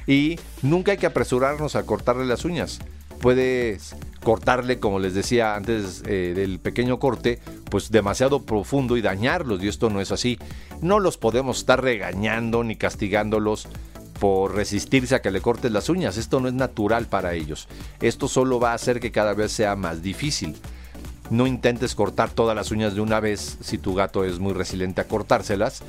Y 0.06 0.38
nunca 0.62 0.92
hay 0.92 0.98
que 0.98 1.06
apresurarnos 1.06 1.76
a 1.76 1.86
cortarle 1.86 2.26
las 2.26 2.44
uñas. 2.44 2.80
Puedes 3.20 3.94
cortarle, 4.22 4.78
como 4.78 4.98
les 4.98 5.14
decía 5.14 5.54
antes 5.54 6.02
eh, 6.06 6.32
del 6.34 6.58
pequeño 6.58 6.98
corte, 6.98 7.40
pues 7.70 7.90
demasiado 7.90 8.42
profundo 8.42 8.96
y 8.96 9.00
dañarlos. 9.00 9.62
Y 9.62 9.68
esto 9.68 9.88
no 9.88 10.00
es 10.00 10.12
así. 10.12 10.38
No 10.80 11.00
los 11.00 11.18
podemos 11.18 11.58
estar 11.58 11.82
regañando 11.82 12.62
ni 12.62 12.76
castigándolos 12.76 13.66
por 14.20 14.54
resistirse 14.54 15.14
a 15.14 15.22
que 15.22 15.30
le 15.30 15.40
cortes 15.40 15.72
las 15.72 15.88
uñas. 15.88 16.16
Esto 16.16 16.40
no 16.40 16.48
es 16.48 16.54
natural 16.54 17.06
para 17.06 17.34
ellos. 17.34 17.68
Esto 18.00 18.28
solo 18.28 18.60
va 18.60 18.72
a 18.72 18.74
hacer 18.74 19.00
que 19.00 19.12
cada 19.12 19.34
vez 19.34 19.52
sea 19.52 19.76
más 19.76 20.02
difícil. 20.02 20.56
No 21.30 21.46
intentes 21.46 21.94
cortar 21.94 22.30
todas 22.30 22.56
las 22.56 22.70
uñas 22.70 22.94
de 22.94 23.00
una 23.00 23.20
vez 23.20 23.58
si 23.60 23.78
tu 23.78 23.94
gato 23.94 24.24
es 24.24 24.38
muy 24.38 24.52
resiliente 24.52 25.00
a 25.00 25.08
cortárselas. 25.08 25.82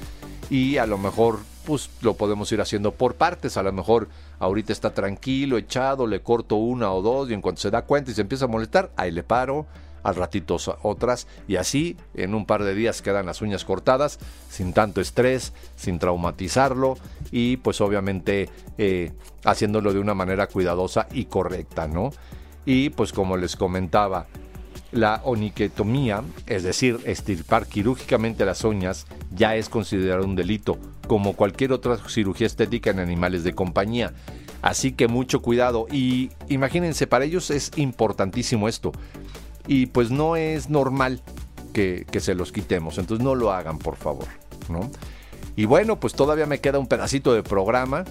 Y 0.49 0.77
a 0.77 0.87
lo 0.87 0.97
mejor 0.97 1.39
pues 1.65 1.89
lo 2.01 2.15
podemos 2.15 2.51
ir 2.51 2.61
haciendo 2.61 2.91
por 2.91 3.13
partes. 3.13 3.57
A 3.57 3.63
lo 3.63 3.71
mejor 3.71 4.09
ahorita 4.39 4.73
está 4.73 4.93
tranquilo, 4.93 5.57
echado, 5.57 6.07
le 6.07 6.21
corto 6.21 6.55
una 6.55 6.91
o 6.91 7.03
dos 7.03 7.29
y 7.29 7.35
en 7.35 7.41
cuanto 7.41 7.61
se 7.61 7.69
da 7.69 7.83
cuenta 7.83 8.09
y 8.09 8.15
se 8.15 8.21
empieza 8.21 8.45
a 8.45 8.47
molestar, 8.47 8.91
ahí 8.95 9.11
le 9.11 9.21
paro, 9.21 9.67
al 10.03 10.15
ratito 10.15 10.57
otras 10.83 11.27
y 11.47 11.57
así 11.57 11.97
en 12.13 12.33
un 12.33 12.45
par 12.45 12.63
de 12.63 12.75
días 12.75 13.01
quedan 13.01 13.25
las 13.25 13.41
uñas 13.41 13.65
cortadas 13.65 14.19
sin 14.49 14.73
tanto 14.73 15.01
estrés, 15.01 15.53
sin 15.75 15.99
traumatizarlo 15.99 16.97
y 17.31 17.57
pues 17.57 17.81
obviamente 17.81 18.49
eh, 18.77 19.11
haciéndolo 19.43 19.93
de 19.93 19.99
una 19.99 20.13
manera 20.13 20.47
cuidadosa 20.47 21.07
y 21.11 21.25
correcta, 21.25 21.87
¿no? 21.87 22.11
Y 22.65 22.89
pues 22.89 23.13
como 23.13 23.37
les 23.37 23.55
comentaba, 23.55 24.27
la 24.91 25.21
oniquetomía, 25.23 26.23
es 26.47 26.63
decir, 26.63 26.99
estirpar 27.05 27.67
quirúrgicamente 27.67 28.45
las 28.45 28.63
uñas, 28.63 29.05
ya 29.31 29.55
es 29.55 29.69
considerado 29.69 30.25
un 30.25 30.35
delito, 30.35 30.77
como 31.07 31.33
cualquier 31.33 31.73
otra 31.73 31.97
cirugía 32.07 32.47
estética 32.47 32.89
en 32.89 32.99
animales 32.99 33.43
de 33.43 33.53
compañía. 33.53 34.13
Así 34.61 34.91
que 34.91 35.07
mucho 35.07 35.41
cuidado 35.41 35.87
y 35.89 36.31
imagínense, 36.49 37.07
para 37.07 37.25
ellos 37.25 37.49
es 37.49 37.71
importantísimo 37.77 38.67
esto 38.67 38.91
y 39.69 39.85
pues 39.85 40.09
no 40.09 40.35
es 40.35 40.71
normal 40.71 41.21
que, 41.73 42.05
se 42.19 42.33
los 42.33 42.51
quitemos. 42.51 42.97
Entonces 42.97 43.23
no 43.23 43.35
lo 43.35 43.51
hagan, 43.51 43.77
por 43.77 43.95
favor. 43.95 44.25
¿no? 44.67 44.89
Y 45.55 45.65
bueno, 45.65 45.99
pues 45.99 46.13
todavía 46.13 46.47
me 46.47 46.59
queda 46.59 46.79
un 46.79 46.87
pedacito 46.87 47.33
de 47.33 47.43
programa 47.43 48.03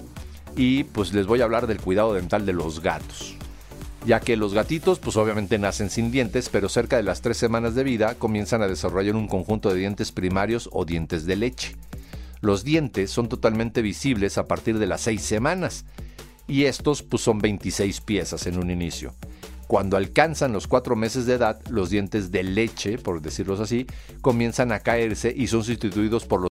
y 0.55 0.85
pues 0.85 1.13
les 1.13 1.27
voy 1.27 1.41
a 1.41 1.43
hablar 1.43 1.67
del 1.67 1.81
cuidado 1.81 2.13
dental 2.13 2.45
de 2.45 2.53
los 2.53 2.79
gatos. 2.79 3.35
Ya 4.05 4.21
que 4.21 4.37
los 4.37 4.53
gatitos 4.53 4.99
pues 4.99 5.17
obviamente 5.17 5.59
nacen 5.59 5.89
sin 5.89 6.11
dientes, 6.11 6.47
pero 6.47 6.69
cerca 6.69 6.95
de 6.95 7.03
las 7.03 7.19
tres 7.21 7.35
semanas 7.35 7.75
de 7.75 7.83
vida 7.83 8.15
comienzan 8.15 8.61
a 8.61 8.67
desarrollar 8.69 9.17
un 9.17 9.27
conjunto 9.27 9.69
de 9.69 9.79
dientes 9.79 10.13
primarios 10.13 10.69
o 10.71 10.85
dientes 10.85 11.25
de 11.25 11.35
leche. 11.35 11.75
Los 12.39 12.63
dientes 12.63 13.11
son 13.11 13.27
totalmente 13.27 13.81
visibles 13.81 14.37
a 14.37 14.47
partir 14.47 14.79
de 14.79 14.87
las 14.87 15.01
seis 15.01 15.23
semanas 15.23 15.83
y 16.47 16.63
estos 16.63 17.03
pues 17.03 17.21
son 17.21 17.39
26 17.39 17.99
piezas 17.99 18.47
en 18.47 18.59
un 18.59 18.71
inicio. 18.71 19.13
Cuando 19.69 19.97
alcanzan 19.97 20.51
los 20.51 20.65
cuatro 20.65 20.95
meses 20.95 21.27
de 21.27 21.35
edad, 21.35 21.61
los 21.69 21.91
dientes 21.91 22.31
de 22.31 22.41
leche, 22.41 22.97
por 22.97 23.21
decirlos 23.21 23.59
así, 23.59 23.85
comienzan 24.19 24.71
a 24.71 24.79
caerse 24.79 25.31
y 25.31 25.45
son 25.45 25.63
sustituidos 25.63 26.25
por 26.25 26.41
los 26.41 26.49